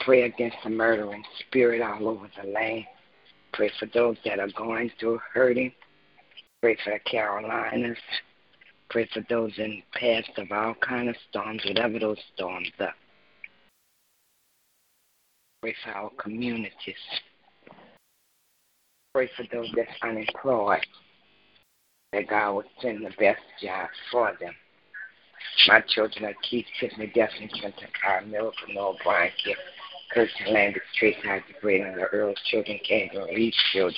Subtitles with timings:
[0.00, 2.84] Pray against the murdering spirit all over the land.
[3.52, 5.72] Pray for those that are going through hurting.
[6.62, 7.98] Pray for the Carolinas.
[8.90, 12.94] Pray for those in paths of all kind of storms, whatever those storms are.
[15.62, 16.70] Pray for our communities.
[19.12, 20.86] Pray for those that's unemployed.
[22.12, 24.54] That God will send the best job for them.
[25.68, 29.56] My children are Keith, Tiffany, Daphne, Clinton, Carl, Miracle, Noah, Brian, Kip,
[30.12, 33.94] Kirsten, Lambert, Trace, Isaac, Braden, the Earl's children, Kendra, Reed's children,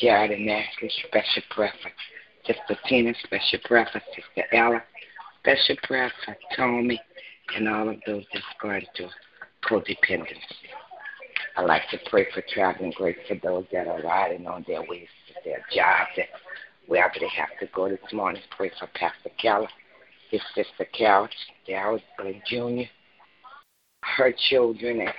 [0.00, 1.96] Jared and Ashley, special preference.
[2.46, 4.04] Sister Tina, special preference.
[4.14, 4.82] Sister Ella,
[5.40, 6.40] special preference.
[6.56, 7.00] Tommy,
[7.56, 9.10] and all of those that's going through
[9.64, 10.36] codependence.
[11.56, 15.08] I like to pray for traveling grace for those that are riding on their ways
[15.28, 16.26] to their jobs and
[16.86, 18.42] wherever they have to go this morning.
[18.56, 19.68] Pray for Pastor Keller
[20.30, 21.28] his sister Carol,
[21.66, 22.00] Darrell
[22.46, 22.82] Jr.,
[24.02, 25.12] her children, and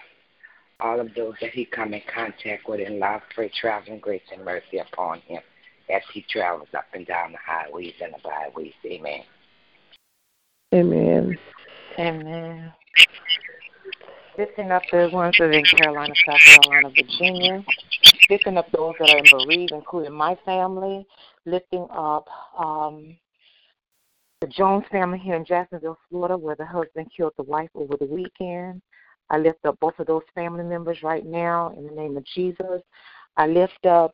[0.80, 4.46] all of those that he come in contact with in love, pray traveling grace and
[4.46, 5.42] mercy upon him
[5.90, 8.74] as he travels up and down the highways and the byways.
[8.86, 9.24] Amen.
[10.74, 11.38] Amen.
[11.98, 12.74] Amen.
[14.38, 17.64] Lifting up the ones that are in Carolina, South Carolina, Virginia.
[18.30, 21.06] Lifting up those that are in bereaved, including my family.
[21.46, 23.18] Lifting up um,
[24.42, 28.06] the Jones family here in Jacksonville, Florida, where the husband killed the wife over the
[28.06, 28.82] weekend.
[29.30, 32.82] I lift up both of those family members right now in the name of Jesus.
[33.36, 34.14] I lift up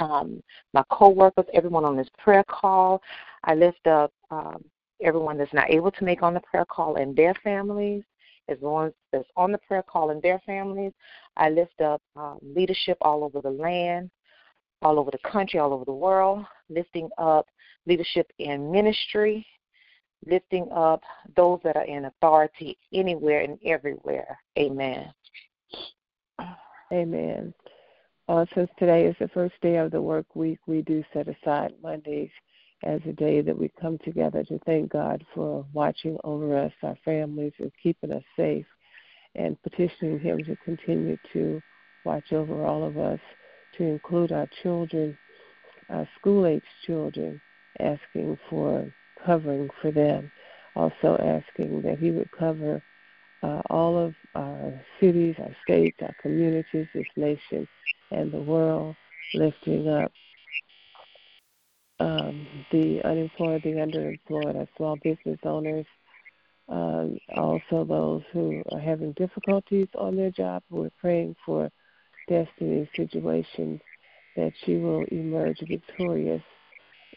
[0.00, 0.42] um,
[0.74, 3.00] my coworkers, everyone on this prayer call.
[3.44, 4.64] I lift up um,
[5.02, 8.02] everyone that's not able to make on the prayer call and their families,
[8.48, 10.92] as long as that's on the prayer call and their families.
[11.36, 14.10] I lift up um, leadership all over the land,
[14.82, 17.46] all over the country, all over the world, lifting up
[17.88, 19.44] leadership in ministry,
[20.26, 21.02] lifting up
[21.36, 24.38] those that are in authority anywhere and everywhere.
[24.58, 25.12] Amen.
[26.92, 27.54] Amen.
[28.28, 31.72] Uh, since today is the first day of the work week, we do set aside
[31.82, 32.30] Mondays
[32.84, 36.96] as a day that we come together to thank God for watching over us, our
[37.04, 38.66] families, and keeping us safe,
[39.34, 41.60] and petitioning Him to continue to
[42.04, 43.20] watch over all of us,
[43.78, 45.16] to include our children,
[45.88, 47.40] our school age children,
[47.80, 48.92] asking for
[49.24, 50.30] covering for them.
[50.74, 52.82] Also asking that He would cover
[53.42, 57.66] uh, all of our cities, our states, our communities, this nation,
[58.10, 58.94] and the world,
[59.34, 60.12] lifting up
[62.00, 65.86] um, the unemployed, the underemployed, our small business owners,
[66.68, 70.62] um, also those who are having difficulties on their job.
[70.70, 71.70] We're praying for
[72.28, 73.80] Destiny's situation
[74.36, 76.42] that she will emerge victorious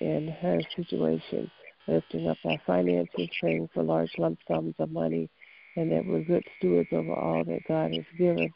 [0.01, 1.50] in her situation,
[1.88, 5.29] lifting up our finances, praying for large lump sums of money,
[5.78, 8.51] and that we're good stewards over all that God has given,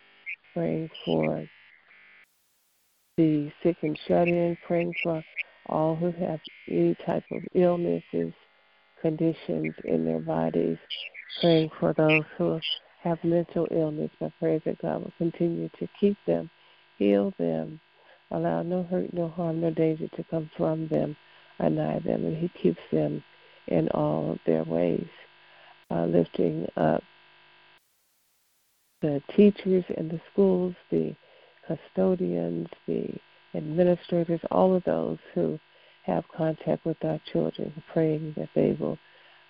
[0.53, 1.47] praying for
[3.17, 5.23] the sick and shut in, praying for
[5.67, 8.33] all who have any type of illnesses,
[9.01, 10.77] conditions in their bodies,
[11.41, 12.59] praying for those who
[13.03, 14.12] have mental illness.
[14.19, 16.50] I pray that God will continue to keep them,
[16.97, 17.79] heal them,
[18.31, 21.16] allow no hurt, no harm, no danger to come from them
[21.60, 23.24] anigh them, and He keeps them
[23.68, 25.08] in all of their ways,
[25.92, 27.04] uh, lifting up
[29.02, 31.16] the teachers in the schools, the
[31.68, 33.10] custodians, the
[33.54, 35.60] administrators, all of those who
[36.04, 38.98] have contact with our children, praying that they will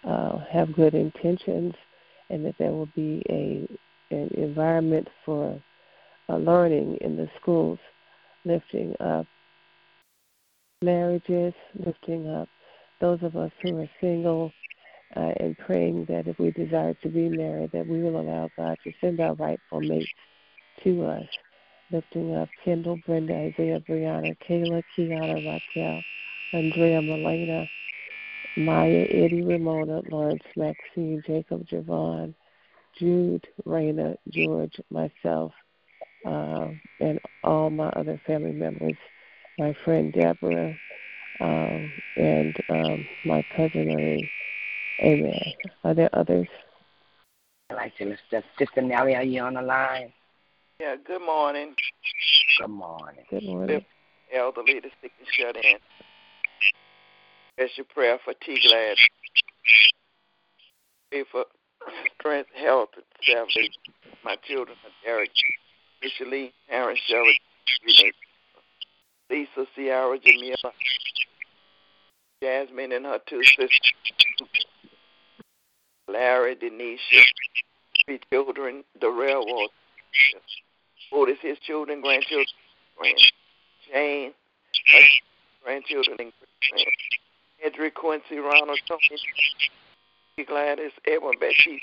[0.04, 1.74] uh, have good intentions
[2.30, 3.68] and that there will be a
[4.12, 5.60] an environment for
[6.30, 7.80] uh, learning in the schools,
[8.46, 9.26] lifting up
[10.82, 12.50] marriages, lifting up
[13.02, 14.52] those of us who are single,
[15.16, 18.78] uh, and praying that if we desire to be married, that we will allow God
[18.84, 20.10] to send our rightful mates
[20.84, 21.26] to us.
[21.92, 26.02] Lifting up Kendall, Brenda, Isaiah, Brianna, Kayla, Kiana, Raquel,
[26.54, 27.68] Andrea, Melena,
[28.58, 32.34] Maya, Eddie, Ramona, Lawrence, Maxine, Jacob, Javon,
[32.98, 35.52] Jude, Raina, George, myself,
[36.26, 36.70] uh,
[37.00, 38.96] and all my other family members
[39.58, 40.76] my friend Deborah,
[41.40, 44.30] um, and um, my cousin Marie.
[45.02, 45.54] Amen.
[45.84, 46.48] Are there others?
[47.70, 48.44] I'd like to Mr.
[48.58, 50.14] Sister Nellie, are you on the line?
[50.80, 51.74] Yeah, good morning.
[52.60, 53.26] Good morning.
[53.30, 53.86] Good morning.
[54.34, 55.78] Elderly, the sick and shut in.
[57.54, 58.60] Special prayer for T.
[58.68, 58.98] Glad.
[61.12, 61.46] Pray for
[62.20, 63.72] strength, health, and salvation.
[64.24, 65.32] My children are Derek,
[66.02, 67.40] Michelle, Aaron, Shelley,
[69.30, 70.72] Lisa, Ciara, Jamila,
[72.42, 73.94] Jasmine and her two sisters,
[76.08, 77.24] Larry, Denisha,
[78.06, 79.70] three children, the railroad.
[81.12, 82.46] Otis, his children, grandchildren,
[82.98, 83.32] friends.
[83.92, 84.34] Jane,
[85.64, 86.34] grandchildren, and
[86.70, 86.86] friends.
[87.64, 91.82] Edric, Quincy, Ronald, Tony, Gladys, Edwin, Betty,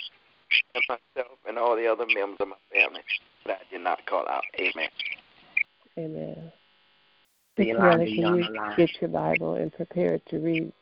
[0.75, 3.01] and myself, and all the other members of my family
[3.47, 4.45] that I did not call out.
[4.59, 4.89] Amen.
[5.99, 6.53] Amen.
[7.59, 8.77] Yolanda, can you on you the line.
[8.77, 10.73] get your Bible and prepare to read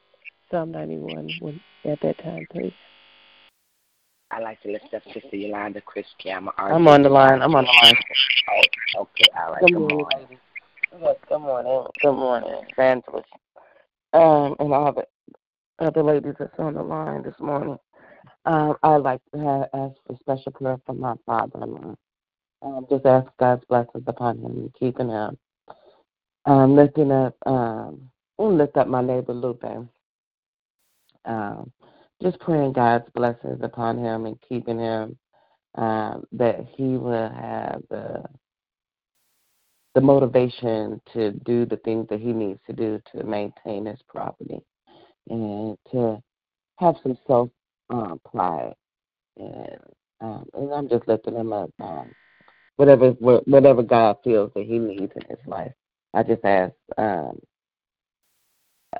[0.50, 2.72] Psalm 91 when, at that time, please?
[4.30, 6.54] I'd like to lift up Sister Yolanda Chris Cameron.
[6.58, 7.42] I'm on the line.
[7.42, 7.94] I'm on the line.
[8.96, 9.60] Oh, okay, all right.
[9.60, 10.20] Good Come morning, on.
[10.20, 10.38] ladies.
[11.00, 11.84] Yes, good morning.
[12.00, 13.28] Good morning, Evangelist.
[14.12, 15.06] Um, and all the
[15.84, 17.78] other ladies that's on the line this morning.
[18.44, 21.94] Um, I'd like to have, ask for special prayer for my father-in-law.
[22.62, 25.38] Um, just ask God's blessings upon him and keeping him.
[26.50, 28.10] Um, lifting up, um,
[28.40, 29.62] and lift up my neighbor Lupe.
[31.24, 31.72] Um,
[32.20, 35.16] just praying God's blessings upon him and keeping him.
[35.76, 38.24] Um, that he will have the
[39.94, 44.60] the motivation to do the things that he needs to do to maintain his property
[45.28, 46.20] and to
[46.78, 47.50] have some self
[47.90, 48.74] um, pride.
[49.36, 49.78] And,
[50.20, 51.70] um, and I'm just lifting him up.
[51.80, 52.10] Um,
[52.74, 55.72] whatever whatever God feels that he needs in his life,
[56.14, 56.74] I just ask.
[56.98, 57.38] Um,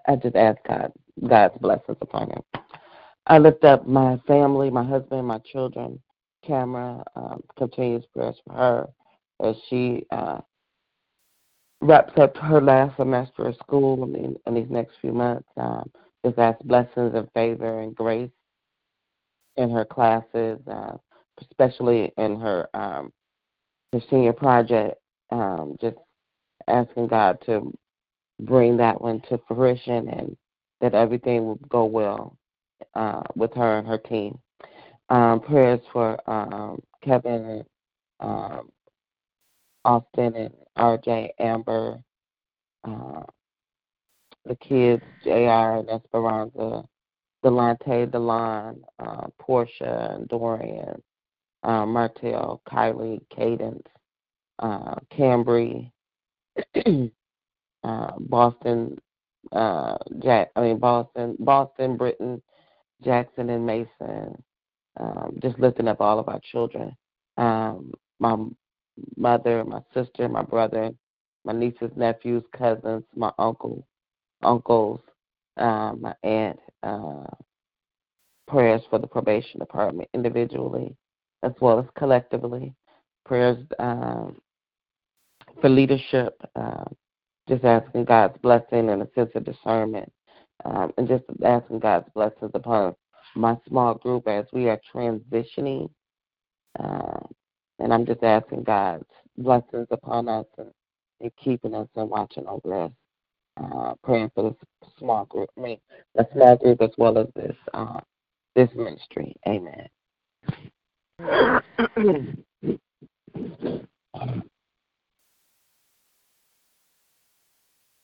[0.06, 0.92] I just ask God
[1.28, 2.42] God's blessings upon him.
[3.26, 6.00] I lift up my family, my husband, my children,
[6.46, 7.04] Camera.
[7.16, 8.88] Um, continues prayers for her
[9.42, 10.40] as she uh,
[11.80, 15.48] wraps up her last semester of school in, in these next few months.
[15.56, 15.90] Um,
[16.24, 18.30] just ask blessings and favor and grace
[19.56, 20.96] in her classes, uh,
[21.40, 23.12] especially in her um,
[23.92, 24.96] her senior project.
[25.30, 25.96] Um, just
[26.70, 27.72] asking God to
[28.40, 30.36] bring that one to fruition and
[30.80, 32.36] that everything will go well
[32.94, 34.38] uh, with her and her team.
[35.10, 37.64] Um, prayers for um, Kevin
[38.20, 38.70] um,
[39.84, 41.98] Austin and RJ, Amber,
[42.84, 43.22] uh,
[44.44, 46.84] the kids, JR and Esperanza,
[47.44, 51.02] Delante, Delon, uh, Portia and Dorian,
[51.62, 53.86] uh, Martell, Kylie, Cadence,
[54.58, 55.90] uh, Cambry,
[57.84, 58.98] uh, Boston,
[59.52, 60.50] uh, Jack.
[60.56, 62.42] I mean Boston, Boston, Britain,
[63.02, 64.42] Jackson, and Mason.
[64.98, 66.96] Um, just lifting up all of our children.
[67.36, 68.36] Um, my
[69.16, 70.90] mother, my sister, my brother,
[71.44, 73.86] my nieces, nephews, cousins, my uncle,
[74.42, 75.00] uncles,
[75.56, 76.58] um, my aunt.
[76.82, 77.24] Uh,
[78.50, 80.96] prayers for the probation department individually
[81.42, 82.74] as well as collectively.
[83.24, 84.40] Prayers um,
[85.60, 86.84] for leadership, uh,
[87.48, 90.10] just asking God's blessing and a sense of discernment,
[90.64, 92.94] um, and just asking God's blessings upon
[93.34, 95.90] my small group as we are transitioning.
[96.78, 97.18] Uh,
[97.78, 99.04] and I'm just asking God's
[99.36, 100.70] blessings upon us and,
[101.20, 102.92] and keeping us and watching over us.
[103.60, 104.58] Uh, praying for this
[104.98, 105.78] small group, I mean,
[106.14, 108.00] the small group as well as this uh,
[108.54, 109.36] this ministry.
[109.46, 109.88] Amen.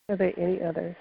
[0.08, 0.94] Are there any others?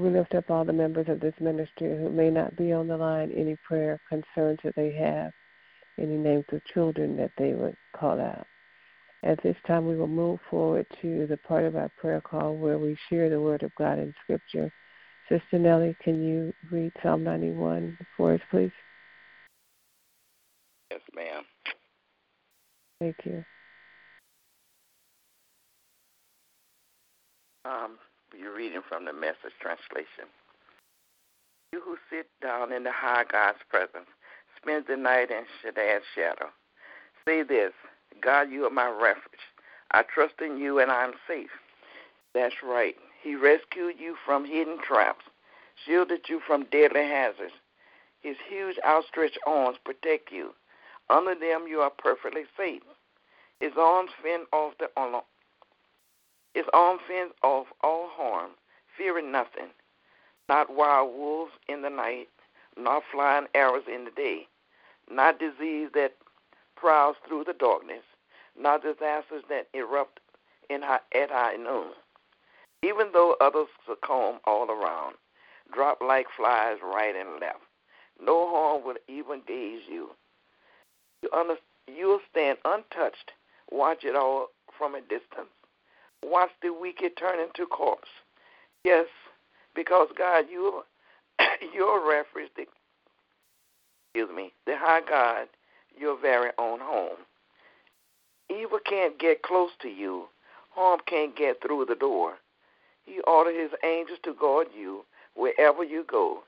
[0.00, 2.96] We lift up all the members of this ministry who may not be on the
[2.96, 5.32] line, any prayer concerns that they have,
[6.00, 8.46] any names of children that they would call out.
[9.24, 12.78] At this time, we will move forward to the part of our prayer call where
[12.78, 14.72] we share the Word of God in Scripture.
[15.28, 18.70] Sister Nellie, can you read Psalm 91 for us, please?
[20.92, 21.44] Yes, ma'am.
[23.00, 23.44] Thank you.
[27.64, 27.98] Um,
[28.36, 30.26] you're reading from the Message translation.
[31.72, 34.08] You who sit down in the high God's presence,
[34.60, 36.48] spend the night in Shaddai's shadow.
[37.26, 37.72] Say this
[38.22, 39.40] God, you are my refuge.
[39.90, 41.50] I trust in you and I'm safe.
[42.34, 42.96] That's right.
[43.22, 45.24] He rescued you from hidden traps,
[45.84, 47.52] shielded you from deadly hazards.
[48.20, 50.54] His huge outstretched arms protect you.
[51.10, 52.82] Under them you are perfectly safe.
[53.60, 54.88] His arms fend off the
[56.58, 56.66] his
[57.06, 58.50] fends off all harm,
[58.96, 59.68] fearing nothing.
[60.48, 62.28] Not wild wolves in the night,
[62.76, 64.48] not flying arrows in the day,
[65.08, 66.16] not disease that
[66.74, 68.02] prowls through the darkness,
[68.58, 70.18] not disasters that erupt
[70.68, 71.92] in high, at high noon.
[72.82, 75.14] Even though others succumb all around,
[75.72, 77.60] drop like flies right and left,
[78.20, 80.10] no harm will even gaze you.
[81.22, 83.32] You'll stand untouched,
[83.70, 85.50] watch it all from a distance.
[86.22, 88.08] Watch the wicked turn into corpse.
[88.84, 89.06] Yes,
[89.74, 90.82] because God, you
[91.74, 92.66] your refuge, the,
[94.06, 95.48] excuse me, the high God,
[95.96, 97.18] your very own home.
[98.50, 100.26] Evil can't get close to you.
[100.70, 102.34] Harm can't get through the door.
[103.04, 106.42] He ordered his angels to guard you wherever you go.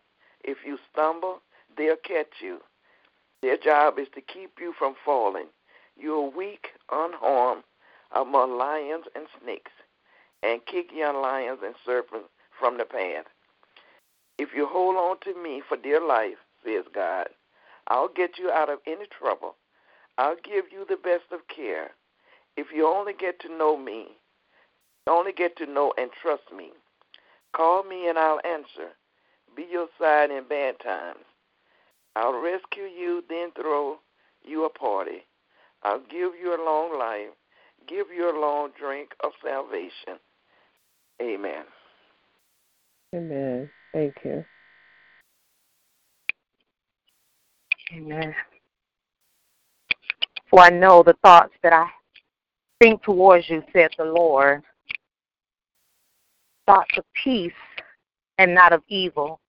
[0.44, 1.40] If you stumble,
[1.76, 2.58] they'll catch you.
[3.42, 5.46] Their job is to keep you from falling.
[5.96, 7.64] You are weak, unharmed
[8.14, 9.72] among lions and snakes,
[10.42, 12.28] and kick young lions and serpents
[12.58, 13.26] from the path.
[14.38, 17.28] If you hold on to me for dear life, says God,
[17.88, 19.56] I'll get you out of any trouble.
[20.18, 21.90] I'll give you the best of care.
[22.56, 24.08] If you only get to know me,
[25.06, 26.70] only get to know and trust me,
[27.54, 28.92] call me and I'll answer.
[29.56, 31.24] Be your side in bad times.
[32.20, 33.96] I'll rescue you, then throw
[34.44, 35.24] you a party.
[35.82, 37.30] I'll give you a long life,
[37.88, 40.20] give you a long drink of salvation.
[41.22, 41.64] Amen.
[43.14, 43.70] Amen.
[43.94, 44.44] Thank you.
[47.96, 48.34] Amen.
[50.50, 51.86] For I know the thoughts that I
[52.82, 54.62] think towards you, said the Lord.
[56.66, 57.52] Thoughts of peace
[58.36, 59.39] and not of evil,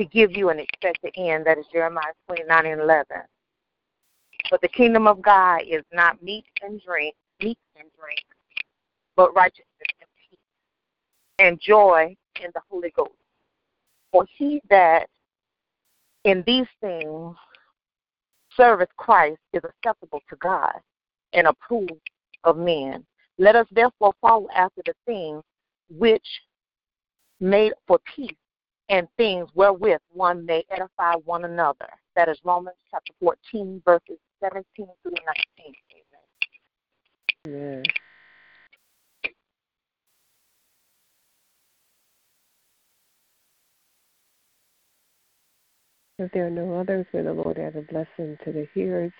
[0.00, 1.44] to give you an expected end.
[1.44, 3.04] That is Jeremiah 29 and 11.
[4.50, 8.24] But the kingdom of God is not meat and drink, meat and drink,
[9.14, 9.66] but righteousness
[10.00, 10.38] and peace
[11.38, 13.10] and joy in the Holy Ghost.
[14.10, 15.06] For he that
[16.24, 17.36] in these things
[18.56, 20.80] serveth Christ is acceptable to God
[21.34, 21.92] and approved
[22.44, 23.04] of men.
[23.36, 25.42] Let us therefore follow after the things
[25.90, 26.26] which
[27.38, 28.30] made for peace
[28.90, 31.88] and things wherewith one may edify one another.
[32.16, 34.64] That is Romans chapter 14, verses 17
[35.02, 35.12] through
[35.56, 35.74] 19.
[37.46, 37.82] Amen.
[46.18, 49.12] If there are no others, may the Lord add a blessing to the hearers,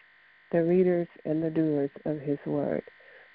[0.53, 2.83] the readers, and the doers of His word.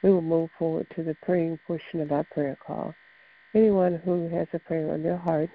[0.03, 2.93] We will move forward to the praying portion of our prayer call.
[3.55, 5.49] Anyone who has a prayer on their heart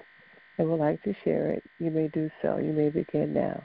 [0.58, 2.58] and would like to share it, you may do so.
[2.58, 3.62] You may begin now.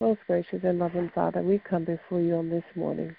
[0.00, 3.14] Most gracious and loving Father, we come before you on this morning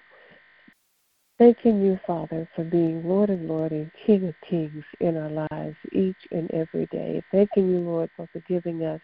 [1.36, 5.76] Thanking you, Father, for being Lord of Lords and King of Kings in our lives
[5.92, 7.24] each and every day.
[7.32, 9.00] Thanking you, Lord, for forgiving us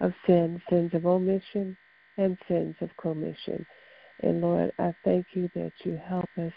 [0.00, 1.76] of sins, sins of omission
[2.16, 3.66] and sins of commission.
[4.22, 6.52] And Lord, I thank you that you help us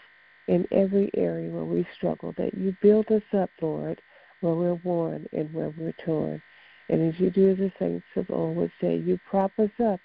[0.46, 4.00] in every area where we struggle, that you build us up, Lord,
[4.40, 6.40] where we're worn and where we're torn.
[6.88, 10.00] And as you do the saints of old would say, you prop us up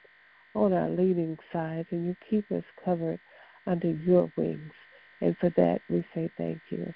[0.54, 3.20] on our leaning sides and you keep us covered
[3.66, 4.74] under your wings.
[5.22, 6.94] And for that, we say thank you.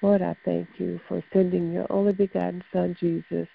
[0.00, 3.48] Lord, I thank you for sending your only begotten Son, Jesus,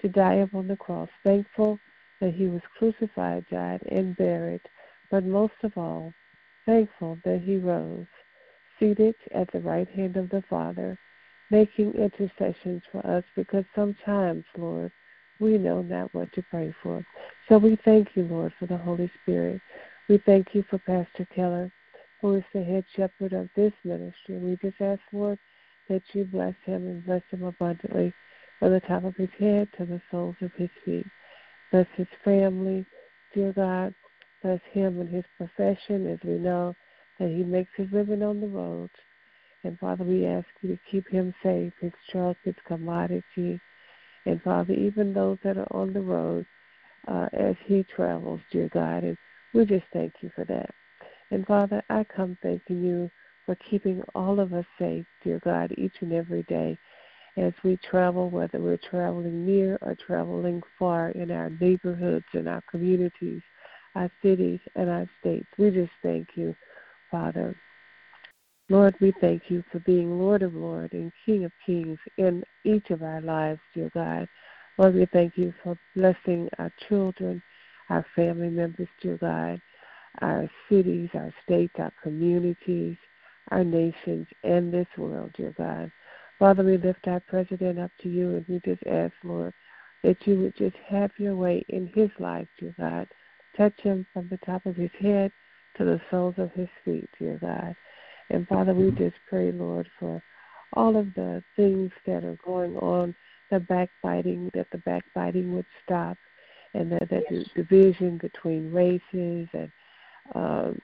[0.00, 1.08] to die upon the cross.
[1.24, 1.78] Thankful
[2.20, 4.62] that he was crucified, died, and buried,
[5.10, 6.12] but most of all,
[6.64, 8.06] thankful that he rose,
[8.78, 10.98] seated at the right hand of the Father,
[11.50, 14.92] making intercessions for us because sometimes, Lord,
[15.38, 17.04] we know not what to pray for.
[17.48, 19.60] So we thank you, Lord, for the Holy Spirit.
[20.08, 21.70] We thank you for Pastor Keller
[22.20, 24.38] who is the head shepherd of this ministry.
[24.38, 25.38] We just ask, Lord,
[25.88, 28.12] that you bless him and bless him abundantly
[28.58, 31.06] from the top of his head to the soles of his feet.
[31.70, 32.86] Bless his family,
[33.34, 33.94] dear God.
[34.42, 36.74] Bless him and his profession as we know
[37.18, 38.90] that he makes his living on the road.
[39.64, 43.60] And Father, we ask you to keep him safe, his truck, his commodity.
[44.26, 46.46] And Father, even those that are on the road
[47.08, 49.04] uh, as he travels, dear God.
[49.04, 49.16] And
[49.54, 50.70] we just thank you for that.
[51.30, 53.10] And Father, I come thanking you
[53.44, 56.78] for keeping all of us safe, dear God, each and every day
[57.36, 62.62] as we travel, whether we're traveling near or traveling far in our neighborhoods and our
[62.70, 63.42] communities,
[63.96, 65.46] our cities, and our states.
[65.58, 66.54] We just thank you,
[67.10, 67.56] Father.
[68.68, 72.90] Lord, we thank you for being Lord of Lords and King of Kings in each
[72.90, 74.28] of our lives, dear God.
[74.78, 77.42] Lord, we thank you for blessing our children,
[77.90, 79.60] our family members, dear God
[80.22, 82.96] our cities, our states, our communities,
[83.50, 85.90] our nations, and this world, dear God.
[86.38, 89.52] Father, we lift our president up to you and we just ask, Lord,
[90.02, 93.08] that you would just have your way in his life, dear God.
[93.56, 95.32] Touch him from the top of his head
[95.76, 97.74] to the soles of his feet, dear God.
[98.30, 100.22] And Father, we just pray, Lord, for
[100.72, 103.14] all of the things that are going on,
[103.50, 106.18] the backbiting, that the backbiting would stop,
[106.74, 109.72] and that, that the division between races and
[110.34, 110.78] um,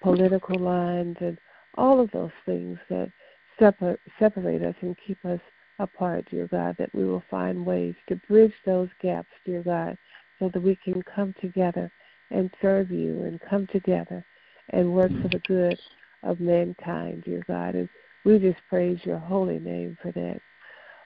[0.00, 1.38] political lines and
[1.74, 3.12] all of those things that
[3.58, 5.40] separ- separate us and keep us
[5.78, 9.96] apart, dear God, that we will find ways to bridge those gaps, dear God,
[10.42, 11.88] so that we can come together
[12.32, 14.24] and serve you and come together
[14.70, 15.78] and work for the good
[16.24, 17.76] of mankind, dear God.
[17.76, 17.88] And
[18.24, 20.40] we just praise your holy name for that.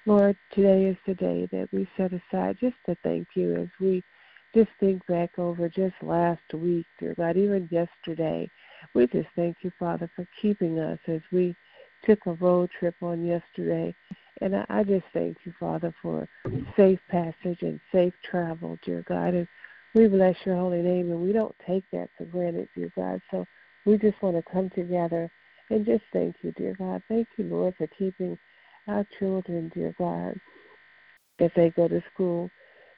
[0.06, 4.02] Lord, today is the day that we set aside just to thank you as we
[4.54, 8.50] just think back over just last week, dear God, even yesterday.
[8.94, 11.54] We just thank you, Father, for keeping us as we
[12.06, 13.94] took a road trip on yesterday.
[14.40, 16.28] And I, I just thank you, Father, for
[16.76, 19.34] safe passage and safe travel, dear God.
[19.34, 19.48] And
[19.94, 23.20] we bless your holy name, and we don't take that for granted, dear God.
[23.30, 23.46] So
[23.84, 25.30] we just want to come together
[25.70, 27.02] and just thank you, dear God.
[27.08, 28.38] Thank you, Lord, for keeping
[28.88, 30.38] our children, dear God,
[31.40, 32.50] as they go to school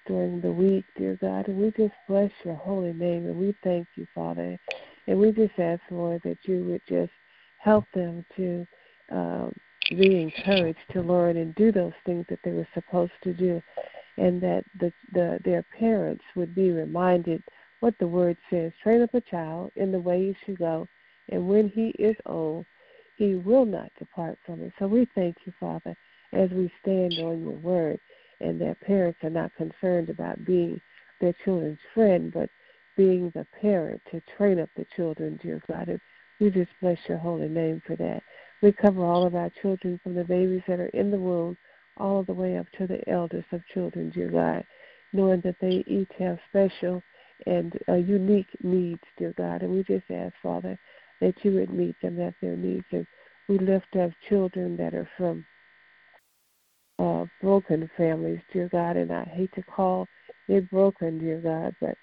[0.06, 1.48] during the week, dear God.
[1.48, 4.58] And we just bless your holy name and we thank you, Father.
[5.06, 7.12] And we just ask, Lord, that you would just
[7.58, 8.66] help them to
[9.10, 9.52] um,
[9.90, 13.62] be encouraged to learn and do those things that they were supposed to do,
[14.16, 17.42] and that the, the their parents would be reminded
[17.80, 20.88] what the word says: train up a child in the way he should go,
[21.30, 22.66] and when he is old,
[23.16, 24.72] he will not depart from it.
[24.78, 25.96] So we thank you, Father,
[26.32, 27.98] as we stand on your word,
[28.40, 30.80] and their parents are not concerned about being
[31.20, 32.50] their children's friend, but
[32.96, 35.88] being the parent to train up the children, dear God.
[35.88, 36.00] And
[36.40, 38.22] we just bless your holy name for that.
[38.62, 41.56] We cover all of our children from the babies that are in the womb
[41.96, 44.64] all the way up to the eldest of children, dear God,
[45.12, 47.02] knowing that they each have special
[47.46, 49.62] and uh, unique needs, dear God.
[49.62, 50.78] And we just ask, Father,
[51.20, 52.86] that you would meet them at their needs.
[52.92, 53.06] And
[53.48, 55.44] we lift up children that are from
[56.98, 58.96] uh, broken families, dear God.
[58.96, 60.06] And I hate to call
[60.48, 61.96] it broken, dear God, but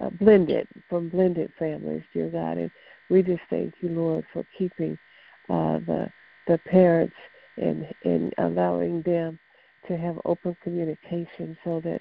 [0.00, 2.58] uh, blended, from blended families, dear God.
[2.58, 2.70] And
[3.10, 4.98] we just thank you, Lord, for keeping
[5.48, 6.10] uh, the
[6.46, 7.16] the parents
[7.56, 9.38] and and allowing them
[9.88, 12.00] to have open communication so that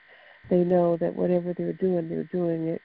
[0.49, 2.81] they know that whatever they're doing, they're doing it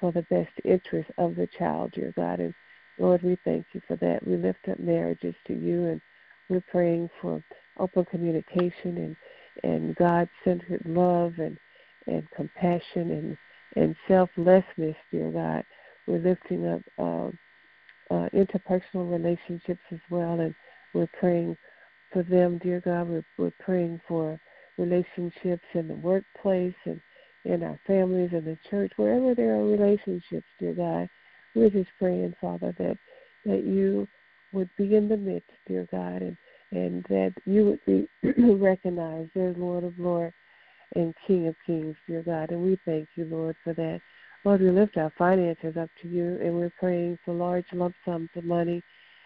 [0.00, 2.40] for the best interest of the child, dear God.
[2.40, 2.54] And
[2.98, 4.26] Lord, we thank you for that.
[4.26, 6.00] We lift up marriages to you and
[6.48, 7.42] we're praying for
[7.78, 9.16] open communication and,
[9.62, 11.58] and God centered love and,
[12.06, 13.36] and compassion and,
[13.76, 15.64] and selflessness, dear God.
[16.06, 17.30] We're lifting up uh,
[18.10, 20.54] uh, interpersonal relationships as well, and
[20.92, 21.56] we're praying
[22.12, 23.08] for them, dear God.
[23.08, 24.38] We're, we're praying for
[24.78, 27.00] relationships in the workplace and
[27.44, 31.08] in our families and the church, wherever there are relationships, dear God.
[31.54, 32.98] We're just praying, Father, that
[33.44, 34.06] that you
[34.52, 36.36] would be in the midst, dear God, and
[36.72, 38.08] and that you would be
[38.52, 40.34] recognized as Lord of Lords
[40.94, 42.50] and King of Kings, dear God.
[42.50, 44.00] And we thank you, Lord, for that.
[44.42, 48.30] Lord, we lift our finances up to you, and we're praying for large lump sums
[48.36, 48.82] of money,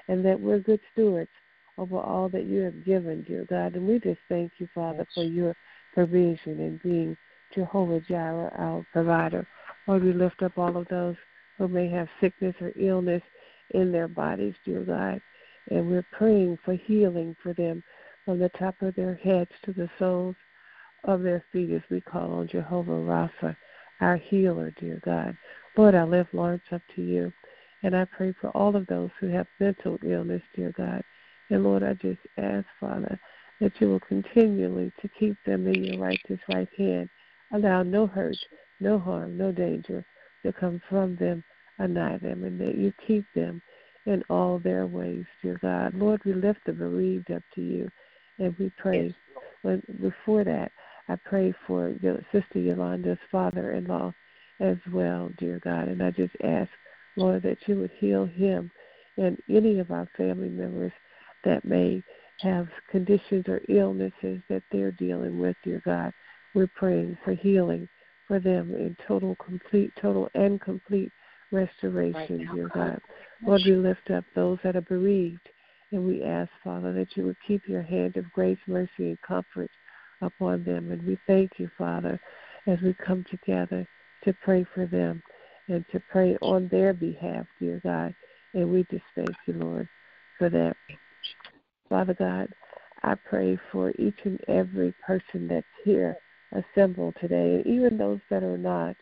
[0.09, 1.31] and that we're good stewards
[1.79, 3.75] over all that you have given, dear God.
[3.75, 5.55] And we just thank you, Father, for your
[5.93, 7.17] provision and being
[7.55, 9.47] Jehovah Jireh, our provider.
[9.87, 11.17] Lord, we lift up all of those
[11.59, 13.23] who may have sickness or illness
[13.71, 15.21] in their bodies, dear God.
[15.71, 17.85] And we're praying for healing for them
[18.25, 20.37] from the top of their heads to the soles
[21.05, 23.57] of their feet as we call on Jehovah Rapha
[24.01, 25.37] our healer, dear God.
[25.77, 27.33] Lord, I lift Lawrence up to you.
[27.85, 31.05] And I pray for all of those who have mental illness, dear God.
[31.51, 33.21] And Lord, I just ask, Father,
[33.61, 37.11] that you will continually to keep them in your righteous right hand.
[37.53, 38.39] Allow no hurt,
[38.81, 40.03] no harm, no danger
[40.45, 41.45] to come from them
[41.79, 43.61] or nigh them, and that you keep them
[44.07, 45.93] in all their ways, dear God.
[45.95, 47.91] Lord, we lift the bereaved up to you,
[48.39, 49.15] and we pray.
[49.63, 50.73] But before that,
[51.09, 54.15] I pray for your sister Yolanda's father-in-law
[54.61, 55.89] as well, dear God.
[55.89, 56.71] And I just ask,
[57.17, 58.71] Lord, that you would heal him
[59.17, 60.93] and any of our family members
[61.45, 62.03] that may
[62.41, 66.13] have conditions or illnesses that they're dealing with, dear God.
[66.55, 67.89] We're praying for healing
[68.27, 71.13] for them in total, complete, total and complete
[71.53, 73.01] restoration, right dear God.
[73.43, 75.49] Lord, we lift up those that are bereaved,
[75.93, 79.71] and we ask, Father, that you would keep your hand of grace, mercy, and comfort
[80.25, 80.91] upon them.
[80.91, 82.21] And we thank you, Father,
[82.67, 83.87] as we come together
[84.25, 85.23] to pray for them
[85.69, 88.15] and to pray on their behalf, dear God.
[88.53, 89.89] And we just thank you, Lord,
[90.39, 90.77] for that.
[91.89, 92.49] Father God,
[93.03, 96.17] I pray for each and every person that's here
[96.53, 98.97] assembled today, and even those that are not.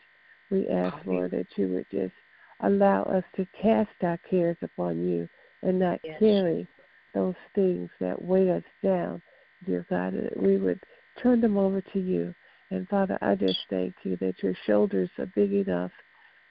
[0.51, 2.13] We ask, Lord, that you would just
[2.61, 5.27] allow us to cast our cares upon you
[5.61, 6.19] and not yes.
[6.19, 6.67] carry
[7.13, 9.21] those things that weigh us down,
[9.65, 10.79] dear God, that we would
[11.21, 12.33] turn them over to you.
[12.71, 15.91] And Father, I just thank you that your shoulders are big enough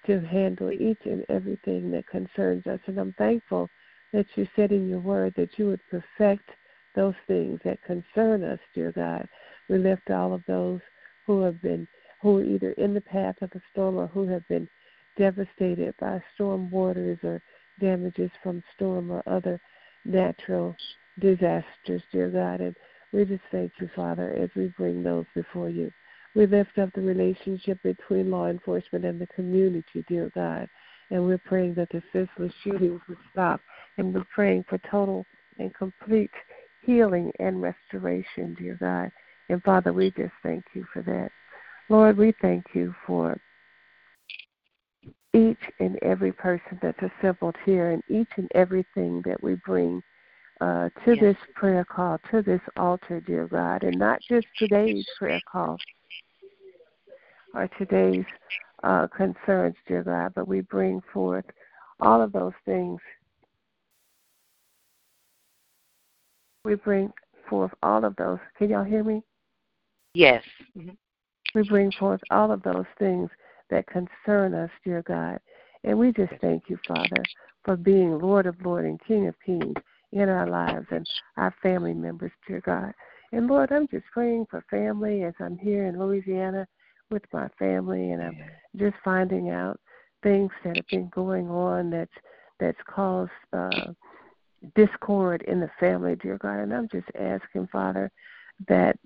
[0.06, 2.80] to handle each and everything that concerns us.
[2.86, 3.70] And I'm thankful
[4.12, 6.48] that you said in your word that you would perfect
[6.94, 9.28] those things that concern us, dear God.
[9.68, 10.80] We lift all of those
[11.26, 11.86] who have been
[12.20, 14.68] who are either in the path of a storm or who have been
[15.16, 17.42] devastated by storm waters or
[17.80, 19.60] damages from storm or other
[20.04, 20.76] natural
[21.18, 22.60] disasters, dear God.
[22.60, 22.76] And
[23.12, 25.90] we just thank you, Father, as we bring those before you.
[26.34, 30.68] We lift up the relationship between law enforcement and the community, dear God.
[31.10, 33.60] And we're praying that the senseless shootings would stop.
[33.98, 35.26] And we're praying for total
[35.58, 36.30] and complete
[36.82, 39.10] healing and restoration, dear God.
[39.50, 41.30] And Father, we just thank you for that.
[41.90, 43.38] Lord, we thank you for
[45.34, 50.02] each and every person that's assembled here and each and everything that we bring
[50.62, 51.20] uh, to yes.
[51.20, 55.76] this prayer call, to this altar, dear God, and not just today's prayer call
[57.52, 58.24] or today's
[58.84, 61.44] uh, concerns, dear God, but we bring forth
[61.98, 63.00] all of those things.
[66.64, 67.12] We bring
[67.50, 68.38] forth all of those.
[68.56, 69.20] Can y'all hear me?
[70.14, 70.44] Yes.
[70.78, 70.90] Mm-hmm.
[71.56, 73.30] We bring forth all of those things
[73.70, 75.40] that concern us, dear God.
[75.82, 77.24] And we just thank you, Father,
[77.64, 79.74] for being Lord of Lords and King of Kings
[80.12, 82.92] in our lives and our family members, dear God.
[83.32, 86.66] And Lord, I'm just praying for family as I'm here in Louisiana
[87.10, 88.36] with my family, and I'm
[88.76, 89.80] just finding out
[90.22, 92.10] things that have been going on that's
[92.60, 93.92] that's caused uh,
[94.76, 96.60] discord in the family, dear God.
[96.60, 98.10] And I'm just asking, Father,
[98.68, 98.96] that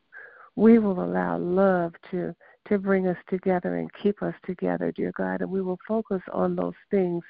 [0.56, 2.34] we will allow love to
[2.68, 6.56] to bring us together and keep us together, dear God, and we will focus on
[6.56, 7.22] those things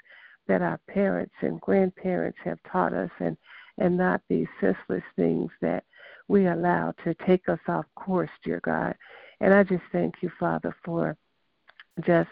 [0.49, 3.37] that our parents and grandparents have taught us and
[3.79, 5.85] and not these senseless things that
[6.29, 8.95] we allow to take us off course, dear God.
[9.41, 11.17] And I just thank you, Father, for
[12.05, 12.31] just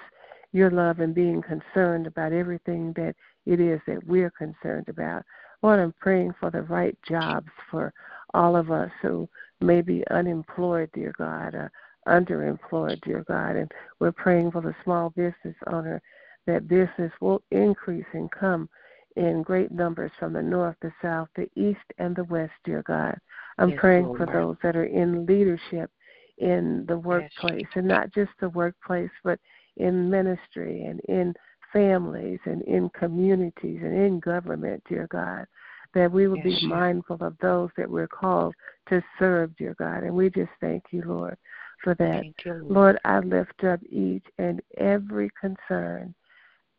[0.52, 3.14] your love and being concerned about everything that
[3.46, 5.22] it is that we're concerned about.
[5.62, 7.92] Lord, I'm praying for the right jobs for
[8.34, 9.28] all of us who
[9.60, 11.72] may be unemployed, dear God, or
[12.06, 13.56] underemployed, dear God.
[13.56, 16.02] And we're praying for the small business owner
[16.46, 18.68] that business will increase and come
[19.16, 23.16] in great numbers from the north, the south, the east, and the west, dear God.
[23.58, 24.18] I'm yes, praying Lord.
[24.18, 25.90] for those that are in leadership
[26.38, 27.70] in the workplace, yes.
[27.76, 29.38] and not just the workplace, but
[29.76, 31.34] in ministry and in
[31.72, 35.46] families and in communities and in government, dear God.
[35.94, 38.52] That we will yes, be mindful of those that we're called
[38.88, 40.02] to serve, dear God.
[40.02, 41.36] And we just thank you, Lord,
[41.84, 42.24] for that.
[42.24, 42.64] You, Lord.
[42.64, 46.12] Lord, I lift up each and every concern,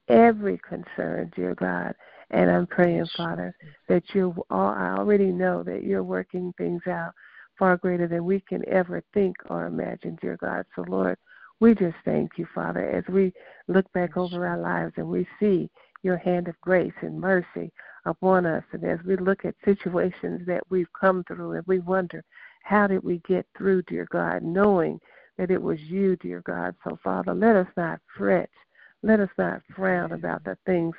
[0.10, 1.96] every concern, dear God
[2.32, 3.56] and I'm praying, Father,
[3.88, 7.14] that you all, I already know that you're working things out
[7.58, 10.66] far greater than we can ever think or imagine, dear God.
[10.76, 11.18] So, Lord,
[11.60, 13.34] we just thank you, Father, as we
[13.68, 15.70] look back over our lives and we see
[16.04, 17.72] your hand of grace and mercy
[18.06, 18.64] upon us.
[18.74, 22.24] And as we look at situations that we've come through and we wonder,
[22.64, 25.00] how did we get through, dear God, knowing
[25.38, 26.76] that it was you, dear God.
[26.84, 28.50] So, Father, let us not fret.
[29.04, 30.96] Let us not frown about the things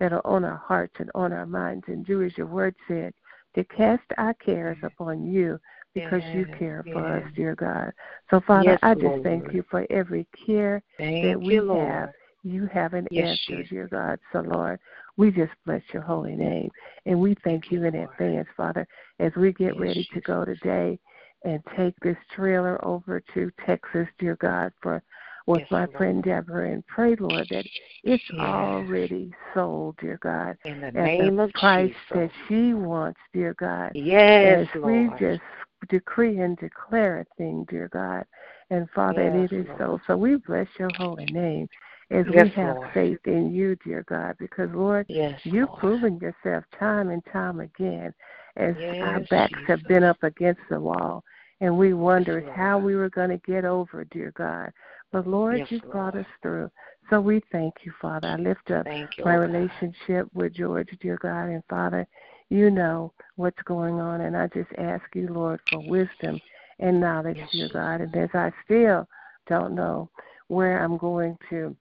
[0.00, 1.84] that are on our hearts and on our minds.
[1.86, 3.14] And do as your word said,
[3.54, 5.58] to cast our cares upon you
[5.94, 7.92] because you care for us, dear God.
[8.30, 9.22] So, Father, yes, I just Lord.
[9.22, 12.10] thank you for every care thank that we you, have.
[12.42, 14.18] You have an yes, answer, dear God.
[14.32, 14.78] So, Lord,
[15.16, 16.70] we just bless your holy name.
[17.06, 18.86] And we thank, thank you in advance, Father,
[19.18, 20.98] as we get yes, ready to go today
[21.44, 25.02] and take this trailer over to Texas, dear God, for
[25.50, 25.96] with yes, my Lord.
[25.96, 27.64] friend Deborah and pray, Lord, that
[28.04, 28.40] it's yes.
[28.40, 30.56] already sold, dear God.
[30.64, 31.96] In the name the of Jesus.
[32.14, 33.92] that she wants, dear God.
[33.94, 35.12] Yes, As Lord.
[35.12, 35.42] we just
[35.88, 38.24] decree and declare a thing, dear God.
[38.70, 39.78] And Father, yes, and it is Lord.
[39.78, 40.00] so.
[40.06, 41.68] So we bless your holy name
[42.12, 42.90] as yes, we have Lord.
[42.94, 45.80] faith in you, dear God, because Lord, yes, you've Lord.
[45.80, 48.14] proven yourself time and time again
[48.56, 49.64] as our backs Jesus.
[49.66, 51.24] have been up against the wall.
[51.60, 54.72] And we wondered how we were going to get over, dear God.
[55.12, 56.70] But Lord, Yes, you brought us through.
[57.08, 58.28] So we thank you, Father.
[58.28, 59.40] I lift up you, my God.
[59.40, 61.46] relationship with George, dear God.
[61.46, 62.06] And Father,
[62.48, 64.20] you know what's going on.
[64.20, 66.40] And I just ask you, Lord, for wisdom
[66.78, 68.00] and knowledge, Yes, dear God.
[68.00, 69.08] And as I still
[69.48, 70.10] don't know
[70.48, 71.76] where I'm going to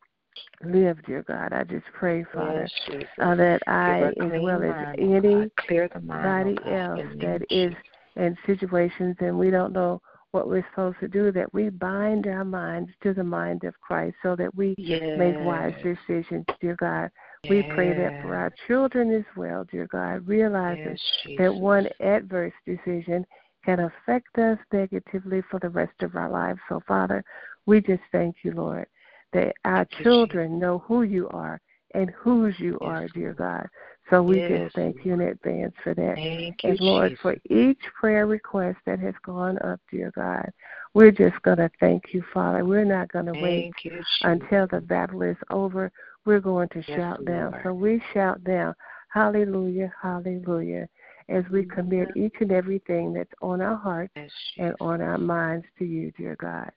[0.64, 4.94] live, dear God, I just pray, Father, Yes, uh, that I, as well as oh
[4.98, 5.52] any God.
[5.68, 7.74] Clear the mind, anybody oh else in the name that is
[8.16, 12.46] in situations and we don't know what we're supposed to do, that we bind our
[12.46, 15.18] minds to the mind of Christ so that we yes.
[15.18, 17.10] make wise decisions, dear God.
[17.50, 22.54] We pray that for our children as well, dear God, realizing yes, that one adverse
[22.66, 23.26] decision
[23.66, 26.60] can affect us negatively for the rest of our lives.
[26.70, 27.24] So, Father,
[27.66, 28.88] we just thank you, Lord,
[29.34, 31.62] that our children know who you are
[31.94, 33.68] and whose you yes, are, dear God.
[34.10, 36.16] So we Yes, just thank you in advance for that.
[36.16, 37.22] Thank you, And Lord, Jesus.
[37.22, 40.52] for each prayer request that has gone up, dear God,
[40.94, 42.66] we're just going to thank you, Father.
[42.66, 45.92] We're not going to wait you, until the battle is over.
[46.26, 47.56] We're going to Yes, shout down.
[47.64, 48.74] So we shout down,
[49.10, 50.88] Hallelujah, Hallelujah,
[51.30, 55.66] as we commit each and everything that's on our hearts Yes, and on our minds
[55.78, 56.72] to you, dear God.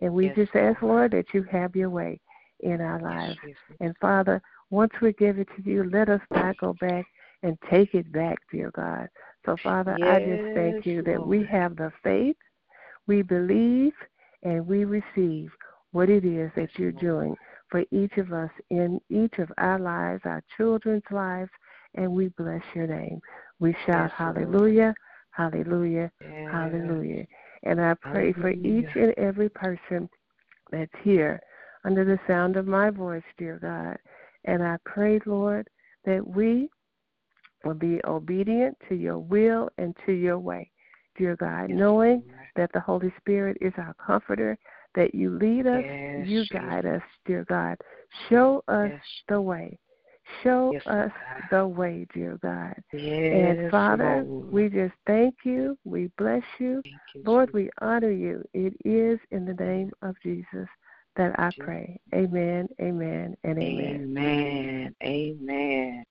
[0.00, 1.12] And we just ask, Lord.
[1.12, 2.20] That you have your way
[2.60, 3.38] in our lives.
[3.80, 7.06] And Father, once we give it to you, let us not go back
[7.42, 9.08] and take it back, dear God.
[9.44, 12.36] So, Father, I just thank you that we have the faith,
[13.06, 13.92] we believe,
[14.42, 15.50] and we receive
[15.92, 17.36] what it is that you're doing
[17.70, 21.50] for each of us in each of our lives, our children's lives,
[21.94, 23.20] and we bless your name.
[23.60, 24.94] We shout Yes, hallelujah,
[25.30, 26.48] hallelujah, Yes.
[26.50, 27.26] hallelujah.
[27.62, 30.08] And I pray for each and every person
[30.70, 31.40] that's here
[31.84, 33.98] under the sound of my voice, dear God.
[34.46, 35.68] And I pray, Lord,
[36.04, 36.68] that we
[37.64, 40.70] will be obedient to your will and to your way,
[41.18, 42.22] dear God, Yes, knowing
[42.54, 44.56] that the Holy Spirit is our comforter,
[44.94, 47.76] that you lead us, Yes, you guide us, dear God.
[48.28, 49.00] Show us Yes.
[49.28, 49.78] the way.
[50.42, 51.42] Show Yes, us God.
[51.50, 52.74] the way, dear God.
[52.92, 54.52] Yes, and Father, Lord.
[54.52, 55.76] we just thank you.
[55.84, 56.82] We bless you.
[56.84, 57.54] You, Lord, Jesus.
[57.54, 58.44] we honor you.
[58.54, 60.68] It is in the name of Jesus
[61.16, 61.98] that I pray.
[62.14, 64.16] Amen, amen, and amen.
[64.16, 64.94] Amen.
[65.02, 66.04] Amen.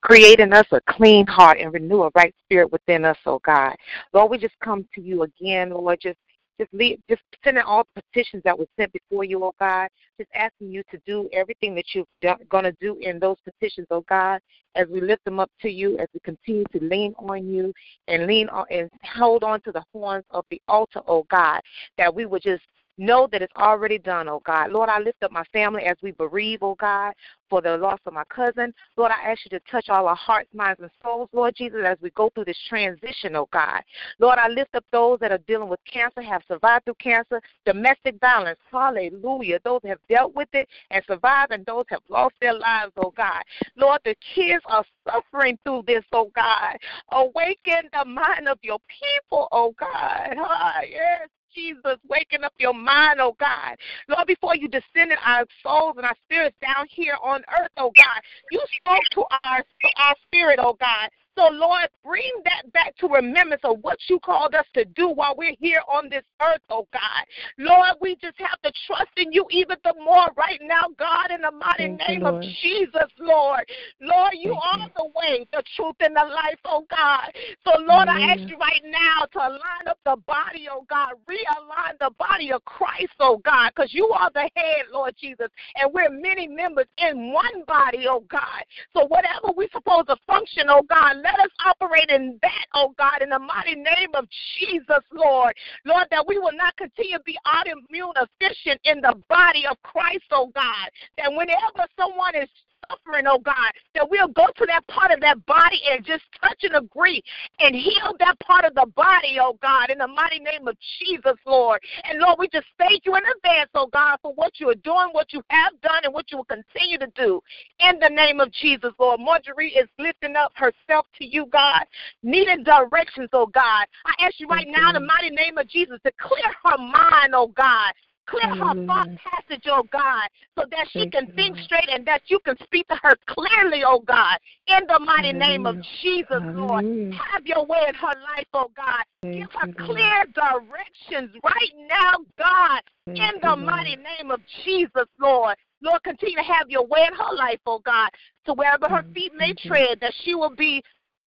[0.00, 3.74] Create in us a clean heart and renew a right spirit within us, oh God.
[4.12, 6.18] Lord, we just come to you again, Lord, just
[6.58, 9.88] just leave, just sending all the petitions that were sent before you, oh God.
[10.18, 14.04] Just asking you to do everything that you're going to do in those petitions, oh
[14.08, 14.40] God,
[14.74, 17.72] as we lift them up to you, as we continue to lean on you
[18.08, 21.60] and lean on and hold on to the horns of the altar, oh God,
[21.96, 22.62] that we would just
[22.98, 24.72] know that it's already done, oh God.
[24.72, 27.12] Lord, I lift up my family as we bereave, oh God,
[27.48, 28.74] for the loss of my cousin.
[28.96, 31.96] Lord, I ask you to touch all our hearts, minds, and souls, Lord Jesus, as
[32.00, 33.80] we go through this transition, oh God.
[34.18, 38.18] Lord, I lift up those that are dealing with cancer, have survived through cancer, domestic
[38.20, 39.60] violence, hallelujah.
[39.64, 43.42] Those have dealt with it and survived, and those have lost their lives, oh God.
[43.76, 46.76] Lord, the kids are suffering through this, oh God.
[47.12, 50.34] Awaken the mind of your people, oh God.
[50.38, 51.28] Ah, yes.
[51.54, 53.76] Jesus, waking up your mind, oh God.
[54.08, 58.20] Lord, before you descended our souls and our spirits down here on earth, oh God,
[58.50, 59.64] you spoke to our,
[59.96, 61.08] our spirit, oh God.
[61.38, 65.36] So, Lord, bring that back to remembrance of what you called us to do while
[65.38, 67.24] we're here on this earth, oh God.
[67.58, 71.42] Lord, we just have to trust in you even the more right now, God, in
[71.42, 73.62] the mighty Thank you, name of Jesus, Lord.
[74.00, 74.92] Lord, you Thank are you.
[74.96, 77.30] the way, the truth, and the life, oh God.
[77.62, 81.98] So, Lord, I ask you right now to line up the body, oh God, realign
[82.00, 86.10] the body of Christ, oh God, because you are the head, Lord Jesus, and we're
[86.10, 88.64] many members in one body, oh God.
[88.92, 93.22] So, whatever we're supposed to function, oh God, let us operate in that, oh God,
[93.22, 94.26] in the mighty name of
[94.58, 95.54] Jesus, Lord.
[95.84, 100.24] Lord, that we will not continue to be autoimmune efficient in the body of Christ,
[100.30, 100.88] oh God.
[101.18, 102.48] That whenever someone is
[102.90, 106.58] suffering, oh God, that we'll go to that part of that body and just touch
[106.62, 107.22] and agree
[107.60, 111.36] and heal that part of the body, oh God, in the mighty name of Jesus,
[111.46, 111.80] Lord.
[112.04, 115.08] And Lord, we just thank you in advance, oh God, for what you are doing,
[115.12, 117.40] what you have done, and what you will continue to do
[117.80, 119.20] in the name of Jesus, Lord.
[119.20, 121.84] Marjorie is lifting up herself to you, God,
[122.22, 123.86] needing directions, oh God.
[124.06, 127.34] I ask you right now in the mighty name of Jesus to clear her mind,
[127.34, 127.92] oh God.
[128.28, 131.64] Clear her thought passage, oh God, so that she can you, think Lord.
[131.64, 135.64] straight and that you can speak to her clearly, oh God, in the mighty name
[135.66, 135.84] of Hallelujah.
[136.02, 136.84] Jesus, Lord.
[136.84, 139.04] Have your way in her life, oh God.
[139.22, 139.90] Thank Give her you, Lord.
[139.90, 145.56] clear directions right now, God, Thank in the mighty name of Jesus, Lord.
[145.82, 148.10] Lord, continue to have your way in her life, oh God,
[148.46, 150.82] to wherever her feet may tread, that she will be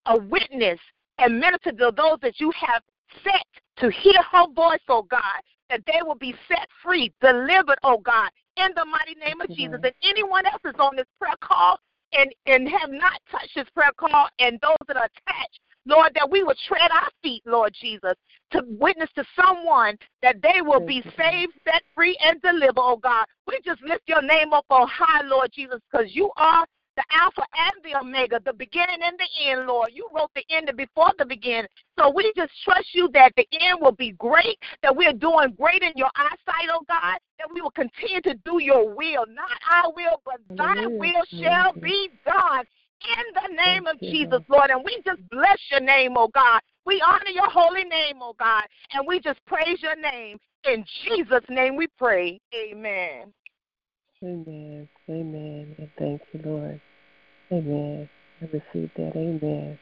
[0.05, 0.79] a witness
[1.17, 2.83] and minister to those that you have
[3.23, 3.45] set
[3.77, 8.29] to hear her voice, oh God, that they will be set free, delivered, oh God,
[8.57, 9.79] in the mighty name of you, Jesus.
[9.81, 11.79] And anyone else is on this prayer call
[12.13, 16.29] and, and have not touched this prayer call and those that are attached, Lord, that
[16.29, 18.13] we will tread our feet, Lord Jesus,
[18.51, 23.25] to witness to someone that they will be saved, set free, and delivered, oh God.
[23.47, 27.43] We just lift your name up on high, Lord Jesus, because you are the Alpha
[27.57, 29.91] and the Omega, the beginning and the end, Lord.
[29.93, 31.67] You wrote the end before the beginning.
[31.97, 35.81] So we just trust you that the end will be great, that we're doing great
[35.81, 39.91] in your eyesight, oh God, that we will continue to do your will, not our
[39.93, 42.65] will, but thy will shall be done
[43.17, 44.61] in the name of Jesus, Lord.
[44.61, 44.69] Lord.
[44.69, 46.61] And we just bless your name, oh God.
[46.85, 50.37] We honor your holy name, oh God, and we just praise your name.
[50.65, 52.39] In Jesus' name we pray.
[52.53, 53.33] Amen.
[54.23, 54.87] Amen.
[55.09, 55.75] Amen.
[55.77, 56.81] And thank you, Lord.
[57.51, 58.09] Amen.
[58.41, 59.15] I receive that.
[59.15, 59.79] Amen.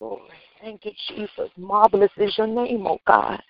[0.00, 0.22] Glory.
[0.60, 1.50] Thank you, Jesus.
[1.56, 3.40] Marvelous is your name, oh God.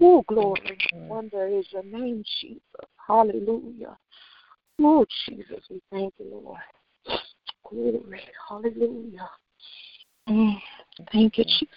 [0.00, 0.78] Oh, glory.
[0.94, 2.60] Wonder is your name, Jesus.
[3.06, 3.96] Hallelujah.
[4.80, 7.20] Oh, Jesus, we thank you, Lord.
[7.68, 8.20] Glory.
[8.48, 9.30] Hallelujah.
[10.28, 10.56] Mm.
[11.12, 11.68] Thank you, Jesus.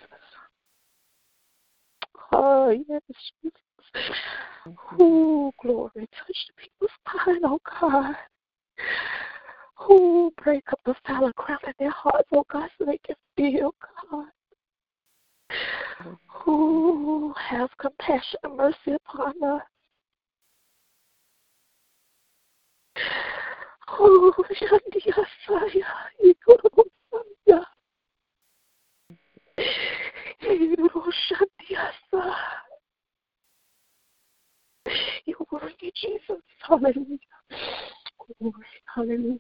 [2.32, 3.02] Oh, yes,
[3.44, 4.18] Jesus.
[5.00, 5.92] Oh, glory.
[5.96, 6.92] Touch the people's
[7.26, 8.16] mind, oh God.
[9.80, 13.74] Oh, break up the silent crown in their hearts, oh God, so they can feel,
[14.10, 14.26] God.
[16.46, 19.62] Oh, have compassion and mercy upon us.
[23.90, 25.86] Oh, Shandia Saya,
[26.24, 27.66] Ikorosia.
[30.42, 32.67] Iro Shandia Saya.
[35.26, 36.42] You're worthy, Jesus.
[36.68, 37.18] Hallelujah.
[38.40, 38.54] Glory.
[38.94, 39.40] Hallelujah.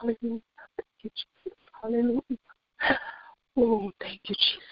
[0.00, 0.40] Hallelujah.
[0.76, 1.58] Thank you, Jesus.
[1.82, 2.20] Hallelujah.
[3.56, 4.62] Oh, thank you, Jesus.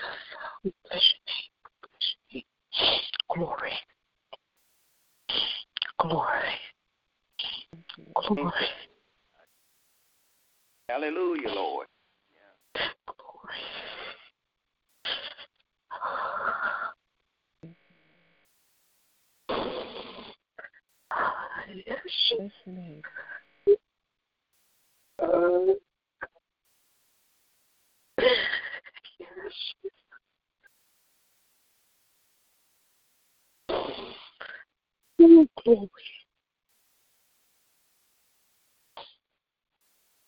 [0.64, 1.50] We bless your name.
[1.64, 3.00] We bless your name.
[3.34, 3.72] Glory.
[6.00, 6.54] Glory.
[8.14, 8.52] Glory.
[10.88, 11.86] Hallelujah, Lord.
[13.06, 13.62] Glory.
[21.74, 21.98] Yes,
[22.30, 22.50] your
[25.22, 25.74] uh,
[29.18, 29.28] yes.
[35.20, 35.88] Oh, glory.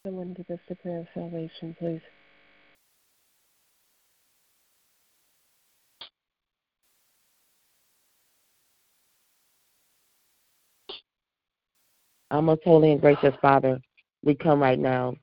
[0.07, 2.01] Someone give us the prayer of salvation, please.
[12.31, 13.81] Our most holy and gracious Father,
[14.23, 15.15] we come right now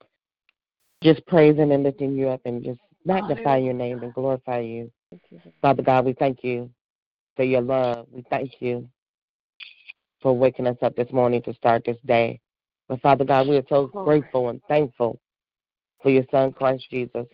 [1.03, 4.91] just praising and lifting you up and just magnify your name and glorify you.
[5.61, 6.69] Father God, we thank you
[7.35, 8.07] for your love.
[8.11, 8.87] We thank you
[10.21, 12.39] for waking us up this morning to start this day.
[12.87, 15.19] But Father God, we are so grateful and thankful
[16.01, 17.25] for your Son, Christ Jesus,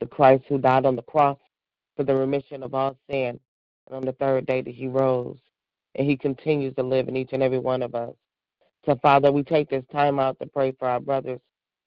[0.00, 1.38] the Christ who died on the cross
[1.96, 3.38] for the remission of all sin.
[3.86, 5.38] And on the third day that he rose,
[5.96, 8.14] and he continues to live in each and every one of us.
[8.86, 11.40] So, Father, we take this time out to pray for our brothers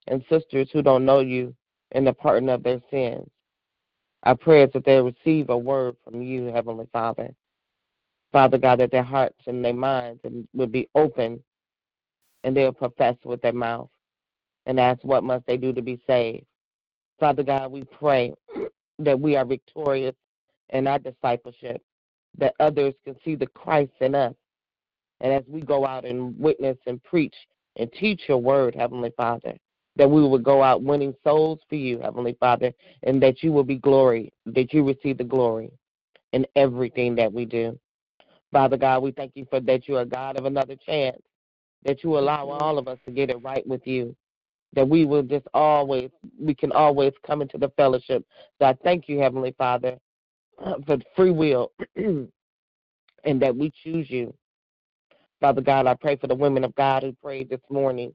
[0.07, 1.55] and sisters who don't know you
[1.91, 3.27] and the pardon of their sins.
[4.23, 7.33] Our prayers that they receive a word from you, Heavenly Father.
[8.31, 10.21] Father God, that their hearts and their minds
[10.53, 11.43] will be open
[12.43, 13.89] and they'll profess with their mouth
[14.65, 16.45] and ask what must they do to be saved.
[17.19, 18.33] Father God, we pray
[18.99, 20.15] that we are victorious
[20.69, 21.81] in our discipleship,
[22.37, 24.33] that others can see the Christ in us.
[25.21, 27.35] And as we go out and witness and preach
[27.75, 29.55] and teach your word, Heavenly Father,
[29.95, 32.71] that we will go out winning souls for you, Heavenly Father,
[33.03, 35.71] and that you will be glory, that you receive the glory
[36.33, 37.77] in everything that we do.
[38.51, 41.21] Father God, we thank you for that you are God of another chance,
[41.83, 44.15] that you allow all of us to get it right with you,
[44.73, 48.23] that we will just always, we can always come into the fellowship.
[48.59, 49.97] So I thank you, Heavenly Father,
[50.85, 54.33] for free will and that we choose you.
[55.41, 58.13] Father God, I pray for the women of God who prayed this morning,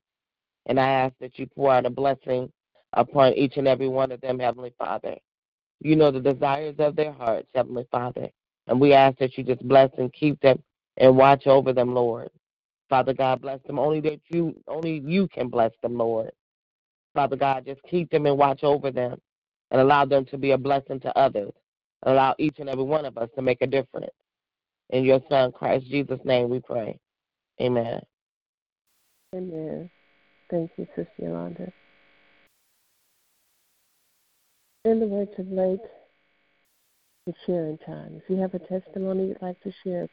[0.67, 2.53] and I ask that you pour out a blessing
[2.93, 5.17] upon each and every one of them, Heavenly Father.
[5.81, 8.29] You know the desires of their hearts, Heavenly Father.
[8.67, 10.63] And we ask that you just bless and keep them
[10.97, 12.31] and watch over them, Lord.
[12.89, 13.79] Father God, bless them.
[13.79, 16.31] Only that you only you can bless them, Lord.
[17.15, 19.19] Father God, just keep them and watch over them
[19.71, 21.53] and allow them to be a blessing to others.
[22.05, 24.13] Allow each and every one of us to make a difference.
[24.91, 26.99] In your son Christ Jesus' name we pray.
[27.61, 28.01] Amen.
[29.35, 29.91] Amen.
[30.51, 31.73] Thank you, Sister Yolanda.
[34.85, 35.81] In the words of late,
[37.27, 38.21] it's sharing time.
[38.23, 40.09] If you have a testimony you'd like to share,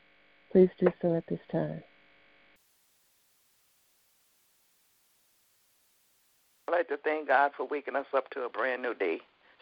[0.52, 1.82] please do so at this time.
[6.68, 9.18] I'd like to thank God for waking us up to a brand new day,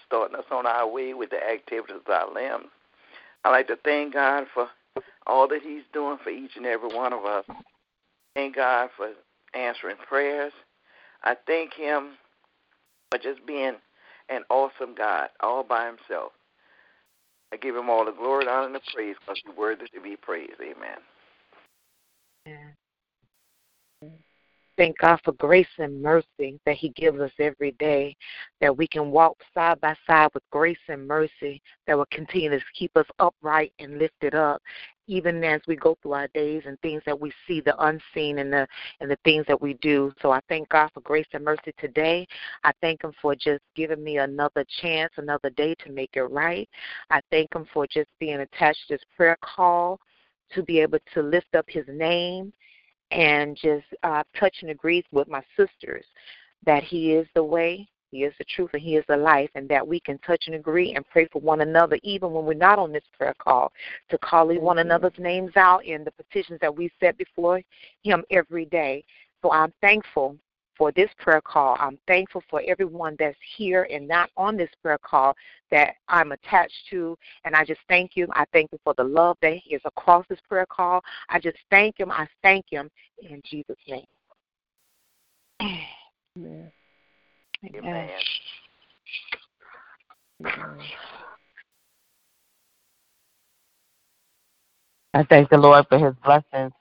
[0.06, 2.70] starting us on our way with the activities of our limbs.
[3.46, 4.68] I'd like to thank God for
[5.26, 7.46] all that He's doing for each and every one of us.
[8.38, 9.10] Thank God for
[9.56, 10.54] answering prayers.
[11.24, 12.10] I thank Him
[13.10, 13.74] for just being
[14.30, 16.34] an awesome God all by Himself.
[17.52, 20.16] I give Him all the glory, honor, and the praise because He's worthy to be
[20.16, 20.62] praised.
[20.62, 21.00] Amen.
[24.78, 28.16] Thank God for grace and mercy that He gives us every day,
[28.62, 32.60] that we can walk side by side with grace and mercy that will continue to
[32.78, 34.62] keep us upright and lifted up
[35.08, 38.52] even as we go through our days and things that we see, the unseen and
[38.52, 38.68] the
[39.00, 40.14] and the things that we do.
[40.22, 42.28] So I thank God for grace and mercy today.
[42.64, 46.70] I thank Him for just giving me another chance, another day to make it right.
[47.10, 50.00] I thank Him for just being attached to this prayer call
[50.54, 52.54] to be able to lift up His name
[53.12, 56.06] and just uh, touch and agree with my sisters
[56.66, 59.68] that He is the way, he is the truth and He is the life, and
[59.70, 62.80] that we can touch and agree and pray for one another, even when we're not
[62.80, 63.72] on this prayer call,
[64.10, 64.80] to call one mm-hmm.
[64.80, 67.62] another's names out in the petitions that we set before
[68.04, 69.04] Him every day.
[69.42, 70.38] So I'm thankful
[70.78, 71.76] for this prayer call.
[71.80, 75.36] I'm thankful for everyone that's here and not on this prayer call
[75.72, 77.18] that I'm attached to.
[77.46, 78.28] And I just thank you.
[78.34, 81.02] I thank you for the love that is across this prayer call.
[81.30, 82.12] I just thank Him.
[82.12, 82.90] I thank Him
[83.28, 84.06] in Jesus' name.
[86.38, 86.72] Amen.
[87.66, 88.10] Amen.
[95.14, 96.74] I thank the Lord for his blessings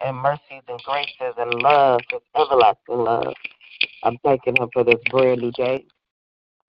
[0.00, 3.34] and mercies and graces and love, his everlasting love.
[4.02, 5.84] I'm thanking him for this brand new day.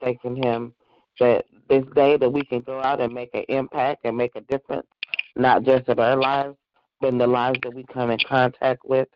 [0.02, 0.74] Thanking him
[1.20, 4.42] that this day that we can go out and make an impact and make a
[4.42, 4.88] difference,
[5.36, 6.56] not just in our lives,
[7.02, 9.08] but in the lives that we come in contact with.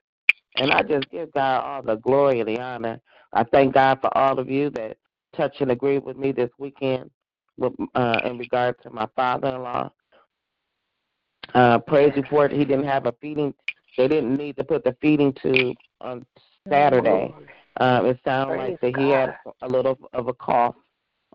[0.58, 3.00] And I just give God all the glory and the honor.
[3.34, 4.98] I thank God for all of you that
[5.36, 7.10] touch and agree with me this weekend
[7.58, 9.90] with, uh, in regard to my father-in-law.
[11.54, 13.54] Uh, praise report, he didn't have a feeding.
[13.98, 16.26] They didn't need to put the feeding tube on
[16.70, 17.34] Saturday.
[17.78, 20.76] Um, it sounded like that he had a little of a cough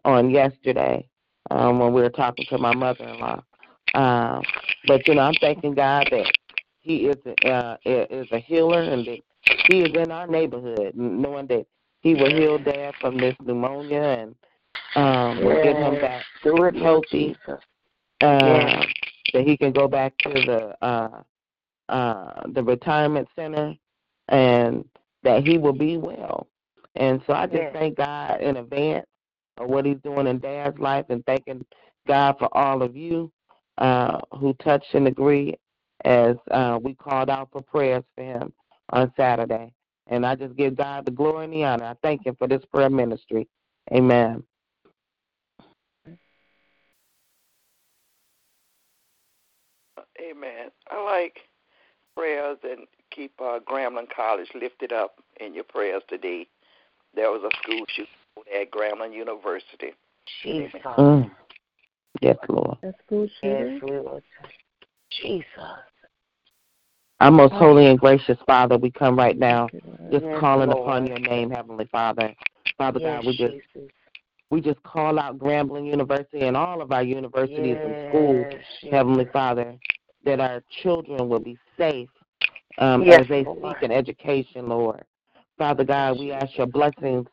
[0.04, 1.08] on yesterday
[1.50, 3.42] um, when we were talking to my mother-in-law.
[3.94, 4.42] Um,
[4.86, 6.32] but you know, I'm thanking God that
[6.80, 9.18] He is uh, is a healer and that
[9.68, 11.66] He is in our neighborhood, knowing that
[12.06, 14.34] he will heal Dad from this pneumonia and
[14.94, 16.24] um, we'll get him back
[16.76, 17.36] healthy.
[18.20, 18.84] Uh,
[19.32, 21.22] that he can go back to the uh,
[21.88, 23.74] uh, the retirement center
[24.28, 24.84] and
[25.24, 26.46] that he will be well.
[26.94, 29.06] And so I just thank God in advance
[29.58, 31.66] of what he's doing in Dad's life and thanking
[32.06, 33.32] God for all of you
[33.78, 35.56] uh, who touched and agree
[36.04, 38.52] as uh, we called out for prayers for him
[38.90, 39.72] on Saturday.
[40.08, 41.84] And I just give God the glory and the honor.
[41.86, 43.48] I thank Him for this prayer ministry.
[43.92, 44.42] Amen.
[50.20, 50.70] Amen.
[50.90, 51.40] I like
[52.16, 56.46] prayers and keep uh, Grambling College lifted up in your prayers today.
[57.14, 59.92] There was a school shooting at Grambling University.
[60.42, 60.80] Jesus.
[60.98, 61.30] Mm.
[62.20, 62.78] Yes, Lord.
[62.82, 63.80] A school shooting?
[63.86, 64.22] Yes,
[65.20, 65.46] Jesus.
[67.20, 69.68] Our most holy and gracious Father, we come right now
[70.12, 72.34] just calling upon your name, Heavenly Father.
[72.76, 73.54] Father God, we just
[74.50, 78.46] we just call out Grambling University and all of our universities and schools,
[78.90, 79.76] Heavenly Father,
[80.24, 82.08] that our children will be safe
[82.78, 85.02] um, as they seek an education, Lord.
[85.58, 87.26] Father God, we ask your blessings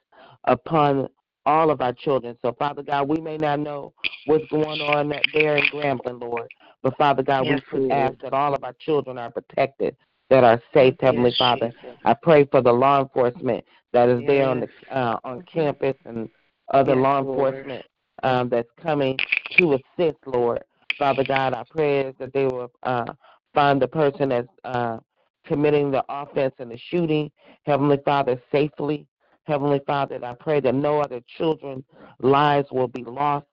[0.45, 1.09] upon
[1.45, 2.38] all of our children.
[2.41, 3.93] So, Father God, we may not know
[4.25, 6.47] what's going on there in Grambling, Lord,
[6.84, 9.95] but Father God, yes, we ask that all of our children are protected,
[10.29, 11.69] that are safe, Heavenly yes, Father.
[11.69, 11.97] Jesus.
[12.03, 13.63] I pray for the law enforcement
[13.93, 14.27] that is yes.
[14.27, 16.29] there on the uh, on campus and
[16.73, 17.86] other law enforcement
[18.23, 19.17] um, that's coming
[19.57, 20.63] to assist, Lord.
[20.99, 23.05] Father God, I pray that they will uh,
[23.53, 24.97] find the person that's uh,
[25.45, 27.31] committing the offense and the shooting,
[27.65, 29.07] Heavenly Father, safely.
[29.45, 31.84] Heavenly Father, I pray that no other children's
[32.19, 33.45] lives will be lost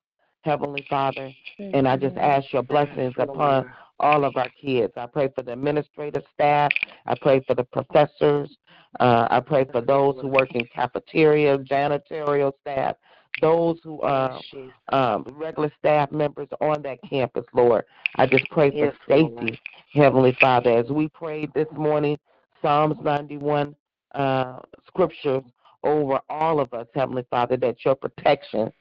[0.43, 1.31] Heavenly Father.
[1.59, 4.93] And I just ask your blessings upon all of our kids.
[4.97, 6.73] I pray for the administrative staff.
[7.07, 8.57] I pray for the professors.
[8.99, 12.97] Uh, I pray for those who work in cafeteria, janitorial staff,
[13.41, 14.41] those who are
[14.89, 17.85] um, regular staff members on that campus, Lord.
[18.17, 19.61] I just pray for safety,
[19.93, 20.77] Heavenly Father.
[20.77, 22.19] As we prayed this morning,
[22.61, 23.77] Psalms 91
[24.15, 25.43] uh, scriptures
[25.85, 28.73] over all of us, Heavenly Father, that your protection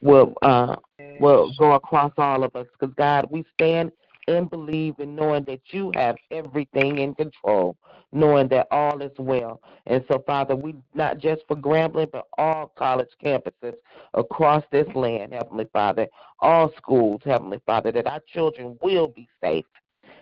[0.00, 0.76] will uh,
[1.20, 2.66] will go across all of us.
[2.78, 3.92] Because God, we stand
[4.28, 7.76] and believe in knowing that you have everything in control,
[8.12, 9.60] knowing that all is well.
[9.86, 13.74] And so, Father, we not just for Grambling, but all college campuses
[14.14, 16.06] across this land, Heavenly Father,
[16.40, 19.64] all schools, Heavenly Father, that our children will be safe,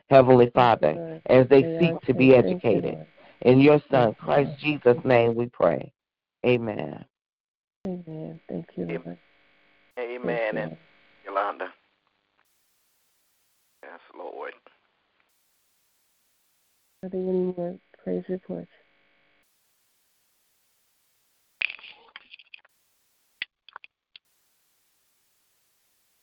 [0.09, 3.07] Heavenly Father, as they seek to be educated.
[3.43, 5.93] In your Son, Christ Jesus' name, we pray.
[6.45, 7.05] Amen.
[7.87, 8.41] Amen.
[8.49, 9.19] Thank you, Lord.
[9.99, 10.57] Amen.
[10.57, 10.77] And
[11.25, 11.69] Yolanda.
[13.83, 14.53] Yes, Lord.
[17.03, 18.71] Are there any more praise reports?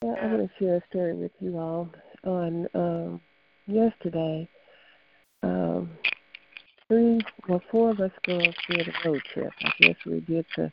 [0.03, 1.89] Well, I'm going to share a story with you all
[2.25, 3.21] on um,
[3.67, 4.49] yesterday,
[5.41, 5.89] um,
[6.89, 9.51] three, well, four of us girls did a road trip.
[9.63, 10.71] I guess we did the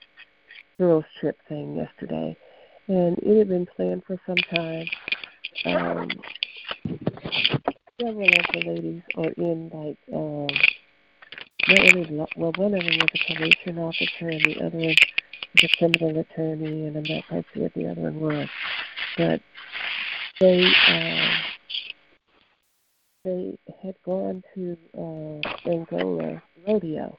[0.79, 2.37] girls trip thing yesterday,
[2.91, 4.87] and it had been planned for some time.
[5.65, 6.09] Um,
[8.01, 10.49] several of the ladies are in like um,
[11.69, 12.27] really.
[12.37, 14.97] Well, one of them was a probation officer, and the other was
[15.63, 18.49] a criminal attorney, and I'm not quite sure what the other one was,
[19.17, 19.41] but
[20.41, 20.65] they.
[20.89, 21.29] Um,
[23.23, 27.19] they had gone to uh, Angola rodeo.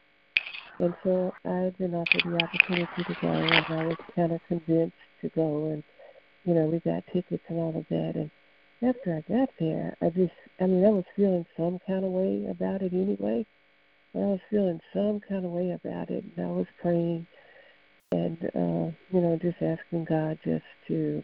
[0.80, 4.42] And so I had been offered the opportunity to go, and I was kind of
[4.48, 5.68] convinced to go.
[5.68, 5.84] And,
[6.46, 8.14] you know, we got tickets and all of that.
[8.16, 8.32] And
[8.88, 12.46] after I got there, I just, I mean, I was feeling some kind of way
[12.50, 13.46] about it anyway.
[14.14, 17.26] I was feeling some kind of way about it, and I was praying
[18.12, 21.24] and, uh, you know, just asking God just to,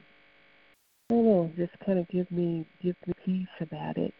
[1.09, 4.13] I don't know, just kind of give me, give me peace about it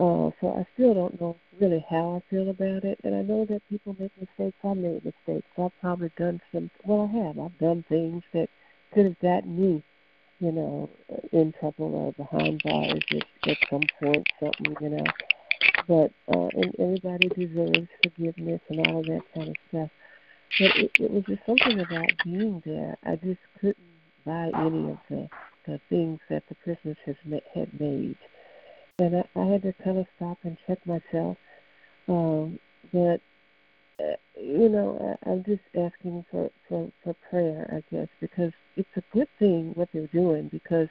[0.00, 3.44] uh, so I still don't know really how I feel about it, and I know
[3.50, 4.56] that people make mistakes.
[4.64, 5.46] I made mistakes.
[5.58, 6.70] I've probably done some.
[6.86, 7.38] Well, I have.
[7.38, 8.48] I've done things that
[8.92, 9.82] could have gotten me,
[10.40, 10.90] you know,
[11.32, 15.04] in trouble or behind bars at, at some point, something, you know.
[15.86, 19.90] But uh, and everybody deserves forgiveness and all of that kind of stuff.
[20.58, 22.96] But it, it was just something about being there.
[23.04, 23.76] I just couldn't
[24.24, 25.28] buy any of the
[25.66, 27.16] the things that the prisoners has
[27.54, 28.16] had made
[29.00, 31.36] and I, I had to kind of stop and check myself.
[32.08, 32.58] Um,
[32.92, 33.20] but
[34.36, 39.02] you know, I, I'm just asking for, for for prayer, I guess, because it's a
[39.12, 40.88] good thing what they're doing because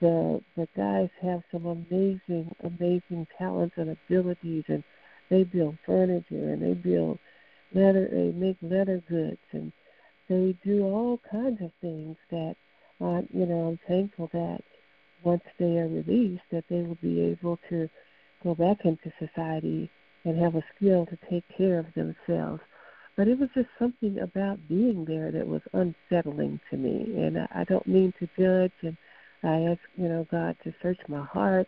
[0.00, 4.84] the the guys have some amazing amazing talents and abilities, and
[5.30, 7.18] they build furniture and they build
[7.74, 9.72] leather, they make leather goods, and
[10.28, 12.54] they do all kinds of things that,
[13.00, 14.60] uh, you know, I'm thankful that
[15.22, 17.88] once they are released, that they will be able to
[18.42, 19.90] go back into society
[20.24, 22.60] and have a skill to take care of themselves.
[23.16, 27.14] But it was just something about being there that was unsettling to me.
[27.16, 28.96] And I, don't mean to judge, and
[29.42, 31.66] I ask, you know, God to search my heart,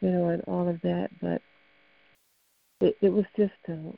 [0.00, 1.10] you know, and all of that.
[1.20, 1.40] But
[2.80, 3.92] it, it was just a,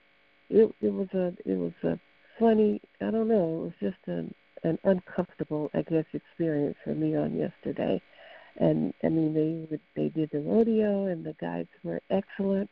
[0.50, 1.98] it, it was a, it was a
[2.38, 2.82] funny.
[3.00, 3.60] I don't know.
[3.60, 4.34] It was just an,
[4.64, 8.02] an uncomfortable, I guess, experience for me on yesterday
[8.56, 12.70] and I mean they would they did the rodeo and the guides were excellent,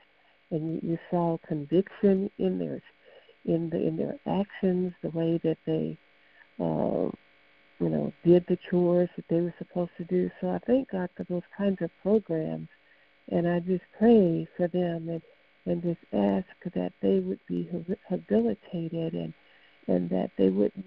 [0.50, 2.82] and you, you saw conviction in their
[3.44, 5.96] in the in their actions, the way that they
[6.60, 7.10] uh,
[7.80, 10.30] you know did the chores that they were supposed to do.
[10.40, 12.68] So I thank God for those kinds of programs,
[13.30, 15.22] and I just pray for them and
[15.66, 17.68] and just ask that they would be
[18.10, 19.34] rehabilitated and
[19.86, 20.84] and that they wouldn't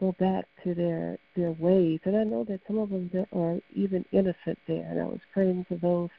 [0.00, 2.00] go back to their their ways.
[2.04, 4.86] And I know that some of them are even innocent there.
[4.90, 6.10] And I was praying for those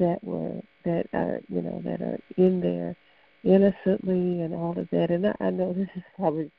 [0.00, 2.96] that were that are you know that are in there
[3.44, 5.10] innocently and all of that.
[5.10, 6.50] And I, I know this is probably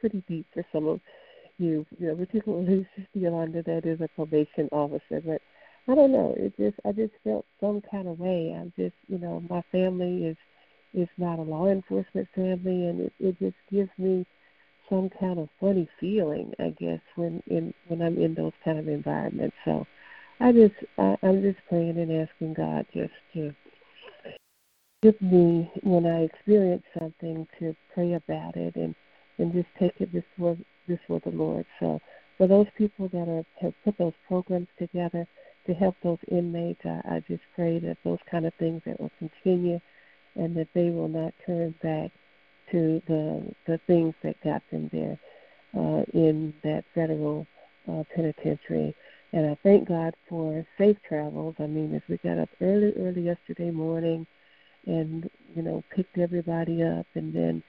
[0.00, 1.00] pretty deep for some of
[1.58, 5.22] you, you know, particularly Yolanda that is a probation officer.
[5.24, 5.40] But
[5.88, 6.34] I don't know.
[6.36, 8.54] It just I just felt some kind of way.
[8.58, 10.36] I'm just you know my family is
[10.92, 14.26] is not a law enforcement family, and it, it just gives me
[14.88, 18.88] some kind of funny feeling, I guess, when in when I'm in those kind of
[18.88, 19.56] environments.
[19.64, 19.86] So
[20.40, 23.54] I just I, I'm just praying and asking God just to
[25.02, 28.94] give me when I experience something to pray about it and
[29.38, 31.66] and just take it before before the Lord.
[31.78, 32.00] So
[32.38, 35.26] for those people that are have put those programs together
[35.66, 39.12] to help those inmates, I, I just pray that those kind of things that will
[39.18, 39.78] continue
[40.36, 42.10] and that they will not turn back
[42.72, 45.18] to the the things that got them there
[45.76, 47.46] uh, in that federal
[47.90, 48.94] uh, penitentiary.
[49.32, 51.54] And I thank God for safe travels.
[51.60, 54.26] I mean, as we got up early, early yesterday morning,
[54.86, 57.62] and you know picked everybody up, and then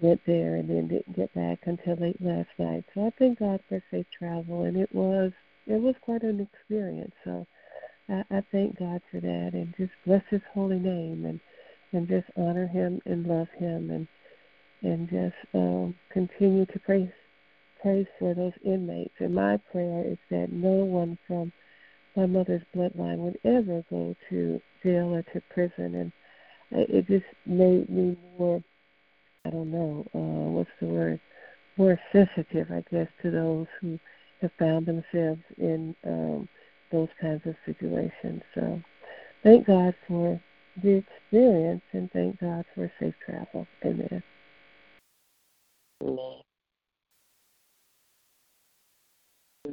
[0.00, 2.84] went there, and then didn't get back until late last night.
[2.94, 5.32] So I thank God for safe travel, and it was
[5.66, 7.14] it was quite an experience.
[7.24, 7.46] So
[8.08, 11.40] I, I thank God for that, and just bless His holy name, and
[11.92, 14.06] and just honor Him and love Him, and
[14.82, 17.12] and just um, continue to pray
[17.82, 19.14] pray for those inmates.
[19.18, 21.52] And my prayer is that no one from
[22.16, 25.94] my mother's bloodline would ever go to jail or to prison.
[25.94, 26.12] And
[26.70, 28.62] it just made me more,
[29.44, 31.20] I don't know, uh, what's the word,
[31.76, 33.98] more sensitive, I guess, to those who
[34.40, 36.48] have found themselves in um,
[36.90, 38.42] those kinds of situations.
[38.54, 38.80] So
[39.42, 40.40] thank God for
[40.82, 43.66] the experience and thank God for safe travel.
[43.84, 44.22] Amen.
[46.02, 46.31] Amen.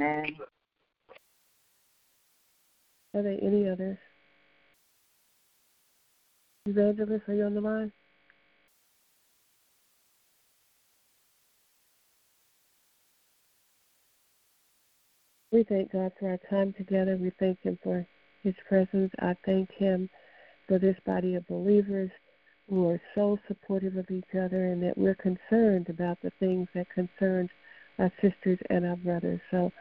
[0.10, 0.38] Amen.
[3.16, 3.98] Are there any others?
[6.66, 7.92] Evangelist, are you on the line?
[15.52, 17.18] We thank God for our time together.
[17.20, 18.06] We thank Him for
[18.44, 19.12] His presence.
[19.20, 20.10] I thank Him
[20.68, 22.12] for this body of believers
[22.70, 26.88] who are so supportive of each other and that we're concerned about the things that
[26.94, 27.50] concern
[27.98, 29.42] our sisters and our brothers.
[29.50, 29.72] So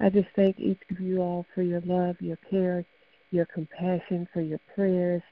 [0.00, 2.84] I just thank each of you all for your love, your care,
[3.30, 5.22] your compassion, for your prayers,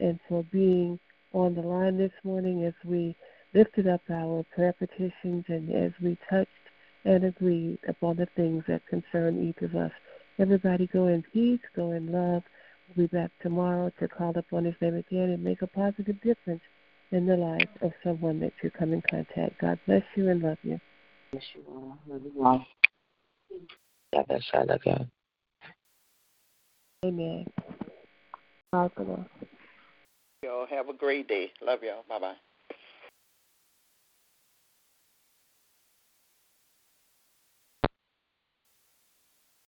[0.00, 0.98] and for being
[1.32, 3.14] on the line this morning as we
[3.52, 6.50] lifted up our prayer petitions and as we touched
[7.04, 9.92] and agreed upon the things that concern each of us.
[10.38, 12.42] Everybody go in peace, go in love.
[12.88, 16.62] We'll be back tomorrow to call upon his name again and make a positive difference
[17.12, 19.60] in the life of someone that you come in contact.
[19.60, 20.80] God bless you and love you.
[21.32, 21.98] Bless you all.
[22.08, 22.66] Love you all.
[24.14, 24.70] Yeah, that's right.
[24.70, 25.06] Okay.
[27.04, 27.46] Amen.
[28.70, 29.26] Bye for now.
[30.44, 31.50] Y'all have a great day.
[31.60, 32.04] Love y'all.
[32.08, 32.34] Bye bye.